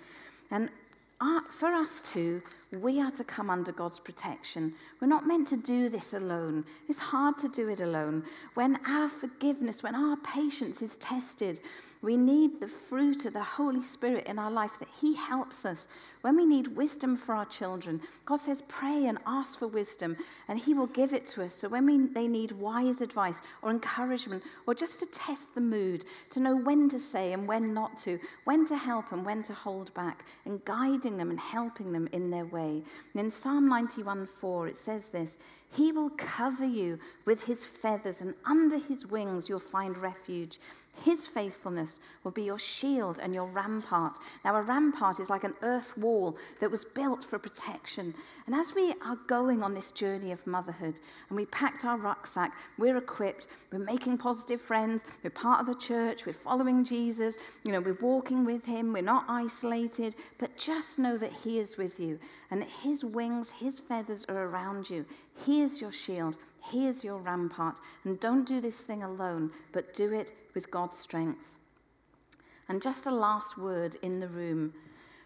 And 0.51 0.69
our, 1.21 1.43
for 1.51 1.69
us 1.69 2.03
too, 2.03 2.43
we 2.73 3.01
are 3.01 3.11
to 3.13 3.25
come 3.25 3.51
under 3.51 3.73
God's 3.73 3.99
protection. 3.99 4.75
We're 5.01 5.09
not 5.09 5.27
meant 5.27 5.49
to 5.49 5.57
do 5.57 5.89
this 5.89 6.13
alone. 6.13 6.65
It's 6.89 6.99
hard 6.99 7.37
to 7.39 7.49
do 7.49 7.69
it 7.69 7.81
alone. 7.81 8.25
When 8.55 8.79
our 8.87 9.09
forgiveness, 9.09 9.83
when 9.83 9.95
our 9.97 10.17
patience 10.19 10.81
is 10.81 10.97
tested, 10.99 11.61
we 12.03 12.17
need 12.17 12.61
the 12.61 12.69
fruit 12.69 13.27
of 13.27 13.35
the 13.35 13.43
Holy 13.43 13.83
Spirit 13.83 14.27
in 14.27 14.39
our 14.39 14.51
life 14.51 14.79
that 14.79 14.89
He 15.01 15.15
helps 15.15 15.67
us. 15.67 15.87
When 16.23 16.35
we 16.35 16.47
need 16.47 16.69
wisdom 16.69 17.15
for 17.15 17.35
our 17.35 17.45
children, 17.45 18.01
God 18.25 18.41
says, 18.41 18.63
pray 18.69 19.07
and 19.07 19.19
ask 19.27 19.59
for 19.59 19.69
wisdom, 19.69 20.17
and 20.49 20.59
He 20.59 20.73
will 20.73 20.87
give 20.87 21.13
it 21.13 21.27
to 21.29 21.45
us. 21.45 21.55
So 21.55 21.69
when 21.69 21.85
we, 21.85 22.07
they 22.07 22.27
need 22.27 22.53
wise 22.53 23.03
advice 23.03 23.43
or 23.61 23.71
encouragement, 23.71 24.43
or 24.67 24.75
just 24.75 24.99
to 25.01 25.07
test 25.07 25.55
the 25.55 25.61
mood, 25.61 26.07
to 26.31 26.41
know 26.41 26.57
when 26.57 26.89
to 26.89 26.99
say 26.99 27.35
and 27.35 27.47
when 27.47 27.75
not 27.75 27.99
to, 27.99 28.19
when 28.45 28.65
to 28.67 28.77
help 28.77 29.13
and 29.13 29.25
when 29.25 29.43
to 29.43 29.53
hold 29.53 29.93
back, 29.93 30.25
and 30.47 30.65
guiding 30.65 31.19
them 31.19 31.29
and 31.29 31.41
helping 31.41 31.93
them 31.93 32.09
in 32.13 32.31
their 32.31 32.47
way. 32.47 32.83
And 33.13 33.25
in 33.25 33.31
Psalm 33.31 33.69
91 33.69 34.27
4, 34.41 34.69
it 34.69 34.77
says 34.77 35.11
this 35.11 35.37
He 35.71 35.93
will 35.93 36.11
cover 36.17 36.65
you 36.65 36.99
with 37.27 37.43
His 37.45 37.67
feathers, 37.67 38.23
and 38.23 38.35
under 38.47 38.79
His 38.79 39.07
wings 39.07 39.51
you'll 39.51 39.61
find 39.61 39.99
refuge. 39.99 40.59
His 41.03 41.27
faithfulness 41.27 41.99
will 42.25 42.31
be 42.31 42.43
your 42.43 42.59
shield 42.59 43.19
and 43.23 43.33
your 43.33 43.47
rampart. 43.47 44.19
Now, 44.45 44.55
a 44.57 44.63
rampart 44.63 45.19
is 45.19 45.31
like 45.31 45.45
an 45.45 45.55
earth 45.63 45.97
wall 45.97 46.37
that 46.61 46.71
was 46.71 46.85
built 46.85 47.25
for 47.25 47.39
protection. 47.39 48.15
And 48.47 48.55
as 48.55 48.75
we 48.75 48.93
are 49.05 49.17
going 49.27 49.63
on 49.63 49.73
this 49.73 49.93
journey 49.93 50.31
of 50.31 50.47
motherhood 50.47 51.01
and 51.29 51.37
we 51.39 51.47
packed 51.47 51.87
our 51.87 51.97
rucksack, 51.97 52.53
we're 52.77 52.99
equipped, 52.99 53.47
we're 53.73 53.79
making 53.79 54.19
positive 54.19 54.61
friends, 54.61 55.05
we're 55.25 55.31
part 55.31 55.61
of 55.61 55.67
the 55.67 55.81
church, 55.81 56.27
we're 56.27 56.35
following 56.35 56.85
Jesus, 56.85 57.39
you 57.63 57.73
know, 57.73 57.81
we're 57.81 57.95
walking 58.03 58.45
with 58.45 58.67
him, 58.67 58.93
we're 58.93 59.01
not 59.01 59.25
isolated, 59.27 60.17
but 60.37 60.57
just 60.59 60.99
know 60.99 61.17
that 61.17 61.33
he 61.33 61.61
is 61.61 61.79
with 61.79 61.99
you 61.99 62.19
and 62.51 62.61
that 62.61 62.69
his 62.69 63.05
wings, 63.05 63.49
his 63.49 63.79
feathers 63.79 64.27
are 64.29 64.45
around 64.45 64.91
you. 64.91 65.07
He 65.47 65.63
is 65.63 65.81
your 65.81 65.93
shield. 65.93 66.37
He 66.63 66.87
is 66.87 67.05
your 67.05 67.19
rampart. 67.19 67.81
And 68.05 68.21
don't 68.21 68.47
do 68.47 68.61
this 68.61 68.77
thing 68.77 69.03
alone, 69.03 69.51
but 69.73 69.95
do 69.95 70.13
it 70.13 70.33
with 70.55 70.71
God's 70.71 70.99
strength. 70.99 71.59
And 72.69 72.83
just 72.83 73.07
a 73.07 73.11
last 73.11 73.59
word 73.59 73.97
in 74.03 74.21
the 74.21 74.29
room. 74.29 74.73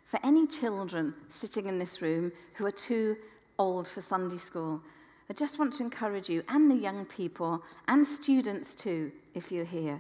For 0.05 0.21
any 0.25 0.47
children 0.47 1.15
sitting 1.31 1.67
in 1.67 1.79
this 1.79 2.01
room 2.01 2.33
who 2.55 2.67
are 2.67 2.71
too 2.71 3.17
old 3.59 3.89
for 3.89 4.01
Sunday 4.01 4.39
school, 4.39 4.81
I 5.29 5.33
just 5.33 5.59
want 5.59 5.73
to 5.75 5.83
encourage 5.83 6.29
you, 6.29 6.43
and 6.49 6.71
the 6.71 6.75
young 6.75 7.07
people, 7.07 7.63
and 7.89 8.07
students 8.07 8.75
too, 8.75 9.11
if 9.35 9.51
you're 9.51 9.65
here, 9.65 9.99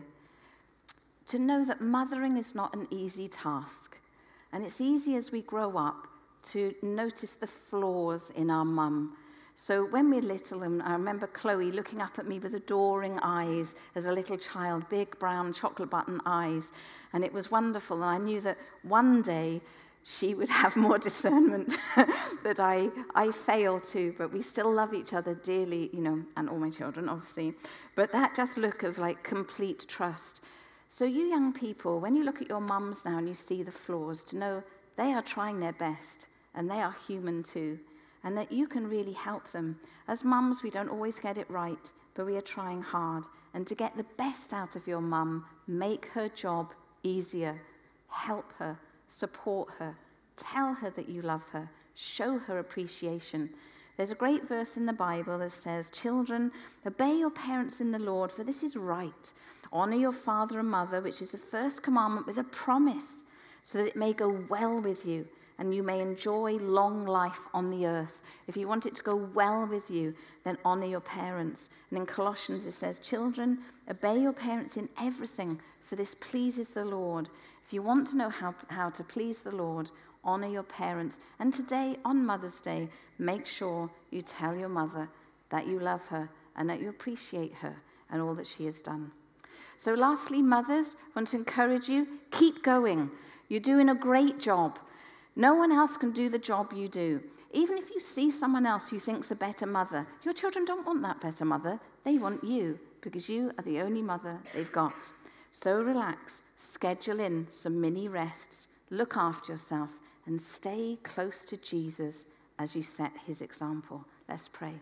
to 1.27 1.38
know 1.38 1.64
that 1.64 1.81
mothering 1.81 2.37
is 2.37 2.55
not 2.55 2.75
an 2.75 2.87
easy 2.90 3.29
task. 3.29 3.99
And 4.53 4.64
it's 4.64 4.81
easy 4.81 5.16
as 5.16 5.33
we 5.33 5.42
grow 5.42 5.77
up 5.77 6.07
to 6.51 6.75
notice 6.83 7.37
the 7.37 7.47
flaws 7.47 8.31
in 8.37 8.51
our 8.51 8.64
mum 8.64 9.16
so 9.57 9.85
when 9.85 10.11
we 10.11 10.17
were 10.17 10.23
little, 10.23 10.64
and 10.64 10.83
I 10.83 10.93
remember 10.93 11.29
Chloe 11.29 11.71
looking 11.71 12.01
up 12.01 12.19
at 12.19 12.27
me 12.27 12.38
with 12.38 12.55
adoring 12.55 13.19
eyes 13.23 13.77
as 13.95 14.07
a 14.07 14.12
little 14.12 14.37
child, 14.37 14.88
big 14.88 15.17
brown 15.19 15.53
chocolate 15.53 15.90
button 15.90 16.21
eyes, 16.27 16.73
and 17.12 17.25
it 17.25 17.33
was 17.33 17.51
wonderful. 17.51 18.03
And 18.03 18.05
I 18.05 18.19
knew 18.19 18.40
that 18.40 18.59
one 18.83 19.23
day 19.23 19.61
she 20.03 20.35
would 20.35 20.49
have 20.62 20.75
more 20.75 20.99
discernment 20.99 21.73
that 22.43 22.59
I, 22.59 22.88
I 23.14 23.31
failed 23.31 23.85
to, 23.85 24.12
but 24.19 24.33
we 24.33 24.43
still 24.43 24.73
love 24.73 24.93
each 24.93 25.12
other 25.12 25.35
dearly, 25.35 25.88
you 25.93 26.01
know, 26.01 26.25
and 26.37 26.51
all 26.51 26.59
my 26.59 26.71
children, 26.71 27.09
obviously. 27.09 27.55
But 27.95 28.11
that 28.11 28.35
just 28.35 28.57
look 28.57 28.83
of 28.83 28.99
like 28.99 29.23
complete 29.23 29.87
trust. 29.88 30.40
So, 30.88 31.05
you 31.05 31.27
young 31.27 31.53
people, 31.53 32.01
when 32.01 32.17
you 32.17 32.25
look 32.25 32.43
at 32.43 32.49
your 32.49 32.61
mums 32.61 33.05
now 33.05 33.19
and 33.19 33.29
you 33.29 33.35
see 33.35 33.62
the 33.62 33.73
flaws, 33.73 34.25
to 34.25 34.37
know 34.37 34.62
they 34.97 35.12
are 35.12 35.23
trying 35.23 35.61
their 35.61 35.73
best 35.73 36.27
and 36.55 36.69
they 36.69 36.81
are 36.81 36.95
human 37.07 37.43
too 37.43 37.79
and 38.25 38.37
that 38.37 38.51
you 38.51 38.67
can 38.67 38.89
really 38.89 39.13
help 39.13 39.51
them. 39.51 39.79
As 40.09 40.25
mums, 40.25 40.63
we 40.63 40.71
don't 40.71 40.89
always 40.89 41.19
get 41.19 41.39
it 41.39 41.49
right, 41.51 41.91
but 42.15 42.27
we 42.27 42.37
are 42.37 42.43
trying 42.43 42.83
hard. 42.83 43.25
And 43.53 43.67
to 43.67 43.75
get 43.75 43.97
the 43.97 44.07
best 44.17 44.53
out 44.53 44.75
of 44.75 44.87
your 44.87 45.03
mum, 45.03 45.45
make 45.69 46.07
her 46.07 46.29
job 46.31 46.73
easier, 47.03 47.61
help 48.09 48.53
her, 48.59 48.77
support 49.11 49.69
her, 49.79 49.95
tell 50.37 50.73
her 50.73 50.91
that 50.91 51.09
you 51.09 51.23
love 51.23 51.45
her, 51.53 51.69
show 51.95 52.39
her 52.39 52.59
appreciation. 52.59 53.51
There's 53.97 54.11
a 54.11 54.17
great 54.17 54.49
verse 54.49 54.77
in 54.77 54.87
the 54.87 54.93
Bible 54.93 55.39
that 55.39 55.53
says, 55.53 55.91
Children, 55.91 56.51
obey 56.87 57.17
your 57.17 57.31
parents 57.31 57.81
in 57.81 57.93
the 57.93 57.99
Lord, 57.99 58.33
for 58.33 58.43
this 58.43 58.63
is 58.63 58.75
right. 58.75 59.13
Honor 59.73 59.97
your 59.97 60.13
father 60.13 60.59
and 60.61 60.71
mother, 60.71 61.01
which 61.01 61.21
is 61.21 61.31
the 61.31 61.39
first 61.39 61.83
commandment 61.83 62.27
with 62.27 62.39
a 62.39 62.45
promise, 62.45 63.23
so 63.63 63.79
that 63.79 63.89
it 63.89 63.97
may 63.97 64.13
go 64.13 64.45
well 64.49 64.81
with 64.81 65.05
you 65.05 65.27
and 65.59 65.75
you 65.75 65.83
may 65.83 66.01
enjoy 66.01 66.53
long 66.55 67.05
life 67.05 67.40
on 67.53 67.71
the 67.71 67.87
earth. 67.87 68.21
If 68.47 68.57
you 68.57 68.67
want 68.69 68.87
it 68.87 68.95
to 68.97 69.03
go 69.03 69.17
well 69.17 69.67
with 69.67 69.90
you, 69.90 70.14
then 70.45 70.59
honor 70.64 70.87
your 70.87 71.01
parents. 71.01 71.71
And 71.90 71.99
in 71.99 72.07
Colossians 72.07 72.67
it 72.67 72.73
says, 72.73 72.99
Children, 72.99 73.59
obey 73.88 74.21
your 74.21 74.33
parents 74.33 74.77
in 74.77 74.88
everything, 75.01 75.61
for 75.85 75.97
this 75.97 76.14
pleases 76.17 76.71
the 76.71 76.85
Lord. 76.85 77.29
If 77.67 77.73
you 77.73 77.83
want 77.83 78.09
to 78.09 78.17
know 78.17 78.29
how, 78.29 78.55
how 78.69 78.90
to 78.90 79.05
please 79.05 79.43
the 79.43 79.55
Lord, 79.55 79.90
honor 80.25 80.49
your 80.49 80.62
parents. 80.62 81.19
And 81.38 81.53
today, 81.53 81.97
on 82.05 82.25
Mother's 82.25 82.61
Day, 82.61 82.88
make 83.19 83.47
sure 83.47 83.90
you 84.11 84.23
tell 84.23 84.55
your 84.57 84.69
mother 84.69 85.09
that 85.51 85.67
you 85.67 85.79
love 85.79 86.03
her 86.09 86.29
and 86.57 86.69
that 86.69 86.81
you 86.81 86.88
appreciate 86.88 87.55
her 87.55 87.77
and 88.11 88.21
all 88.21 88.35
that 88.35 88.47
she 88.47 88.67
has 88.67 88.81
done. 88.81 89.11
So, 89.77 89.95
lastly, 89.95 90.43
mothers, 90.43 90.97
I 90.99 91.19
want 91.19 91.29
to 91.29 91.37
encourage 91.37 91.88
you 91.88 92.07
keep 92.31 92.62
going. 92.62 93.11
You're 93.49 93.61
doing 93.61 93.88
a 93.88 93.95
great 93.95 94.38
job. 94.38 94.79
No 95.37 95.55
one 95.55 95.73
else 95.73 95.97
can 95.97 96.12
do 96.12 96.29
the 96.29 96.38
job 96.38 96.73
you 96.73 96.88
do. 96.88 97.20
Even 97.53 97.79
if 97.79 97.90
you 97.90 98.01
see 98.01 98.31
someone 98.31 98.66
else 98.66 98.90
who 98.90 98.99
thinks 98.99 99.31
a 99.31 99.37
better 99.37 99.66
mother, 99.66 100.07
your 100.23 100.35
children 100.35 100.64
don't 100.64 100.87
want 100.87 101.03
that 101.03 101.20
better 101.20 101.44
mother. 101.44 101.79
They 102.05 102.18
want 102.18 102.42
you 102.44 102.79
because 103.01 103.29
you 103.29 103.53
are 103.59 103.64
the 103.64 103.81
only 103.81 104.03
mother 104.03 104.38
they've 104.53 104.73
got. 104.73 104.94
So 105.51 105.81
relax, 105.81 106.42
schedule 106.59 107.20
in 107.20 107.47
some 107.53 107.81
mini 107.81 108.09
rests, 108.09 108.68
look 108.90 109.16
after 109.16 109.53
yourself, 109.53 109.90
and 110.27 110.40
stay 110.40 110.99
close 111.03 111.44
to 111.44 111.57
Jesus 111.57 112.25
as 112.59 112.75
you 112.75 112.83
set 112.83 113.12
his 113.27 113.40
example. 113.40 114.05
Let's 114.29 114.49
pray. 114.49 114.75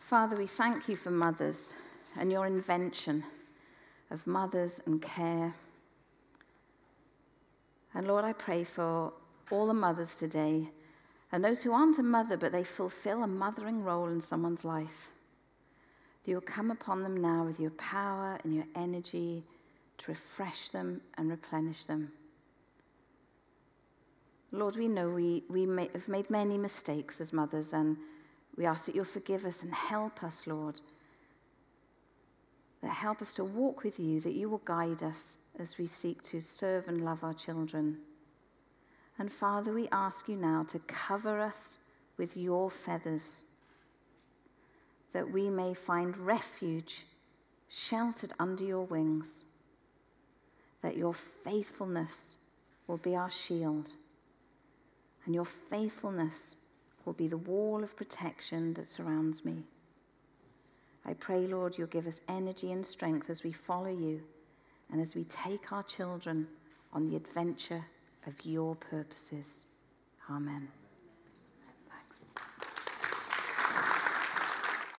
Father, 0.00 0.36
we 0.36 0.46
thank 0.46 0.88
you 0.88 0.96
for 0.96 1.10
mothers 1.10 1.74
and 2.16 2.32
your 2.32 2.46
invention 2.46 3.24
of 4.10 4.26
mothers 4.26 4.80
and 4.86 5.00
care. 5.02 5.54
And 7.94 8.06
Lord, 8.06 8.24
I 8.24 8.32
pray 8.32 8.64
for 8.64 9.12
all 9.50 9.66
the 9.66 9.74
mothers 9.74 10.14
today 10.14 10.68
and 11.32 11.44
those 11.44 11.62
who 11.62 11.72
aren't 11.72 11.98
a 11.98 12.02
mother 12.02 12.36
but 12.36 12.52
they 12.52 12.64
fulfill 12.64 13.22
a 13.22 13.26
mothering 13.26 13.84
role 13.84 14.08
in 14.08 14.20
someone's 14.20 14.64
life. 14.64 15.08
That 16.24 16.30
you'll 16.30 16.40
come 16.40 16.70
upon 16.70 17.02
them 17.02 17.16
now 17.16 17.44
with 17.44 17.60
your 17.60 17.70
power 17.72 18.38
and 18.44 18.54
your 18.54 18.66
energy 18.74 19.44
to 19.98 20.10
refresh 20.10 20.68
them 20.70 21.00
and 21.16 21.30
replenish 21.30 21.84
them. 21.84 22.12
Lord, 24.50 24.76
we 24.76 24.88
know 24.88 25.10
we, 25.10 25.44
we 25.50 25.66
may, 25.66 25.90
have 25.92 26.08
made 26.08 26.30
many 26.30 26.56
mistakes 26.56 27.20
as 27.20 27.34
mothers, 27.34 27.74
and 27.74 27.98
we 28.56 28.64
ask 28.64 28.86
that 28.86 28.94
you'll 28.94 29.04
forgive 29.04 29.44
us 29.44 29.62
and 29.62 29.74
help 29.74 30.22
us, 30.22 30.46
Lord 30.46 30.80
that 32.82 32.90
help 32.90 33.20
us 33.20 33.32
to 33.34 33.44
walk 33.44 33.82
with 33.82 33.98
you, 33.98 34.20
that 34.20 34.34
you 34.34 34.48
will 34.48 34.62
guide 34.64 35.02
us 35.02 35.36
as 35.58 35.78
we 35.78 35.86
seek 35.86 36.22
to 36.22 36.40
serve 36.40 36.86
and 36.88 37.04
love 37.04 37.24
our 37.24 37.34
children. 37.34 37.98
And 39.18 39.32
Father, 39.32 39.72
we 39.72 39.88
ask 39.90 40.28
you 40.28 40.36
now 40.36 40.64
to 40.68 40.78
cover 40.80 41.40
us 41.40 41.78
with 42.16 42.36
your 42.36 42.70
feathers, 42.70 43.46
that 45.12 45.30
we 45.30 45.50
may 45.50 45.74
find 45.74 46.16
refuge 46.16 47.04
sheltered 47.68 48.32
under 48.38 48.64
your 48.64 48.84
wings, 48.84 49.44
that 50.82 50.96
your 50.96 51.14
faithfulness 51.14 52.36
will 52.86 52.96
be 52.96 53.16
our 53.16 53.30
shield, 53.30 53.90
and 55.26 55.34
your 55.34 55.44
faithfulness 55.44 56.54
will 57.04 57.12
be 57.12 57.28
the 57.28 57.36
wall 57.36 57.82
of 57.82 57.96
protection 57.96 58.74
that 58.74 58.86
surrounds 58.86 59.44
me. 59.44 59.64
I 61.04 61.14
pray, 61.14 61.46
Lord, 61.46 61.78
you'll 61.78 61.86
give 61.86 62.06
us 62.06 62.20
energy 62.28 62.72
and 62.72 62.84
strength 62.84 63.30
as 63.30 63.42
we 63.42 63.52
follow 63.52 63.90
you 63.90 64.22
and 64.90 65.00
as 65.00 65.14
we 65.14 65.24
take 65.24 65.72
our 65.72 65.82
children 65.82 66.46
on 66.92 67.08
the 67.08 67.16
adventure 67.16 67.84
of 68.26 68.34
your 68.44 68.74
purposes. 68.76 69.66
Amen. 70.30 70.68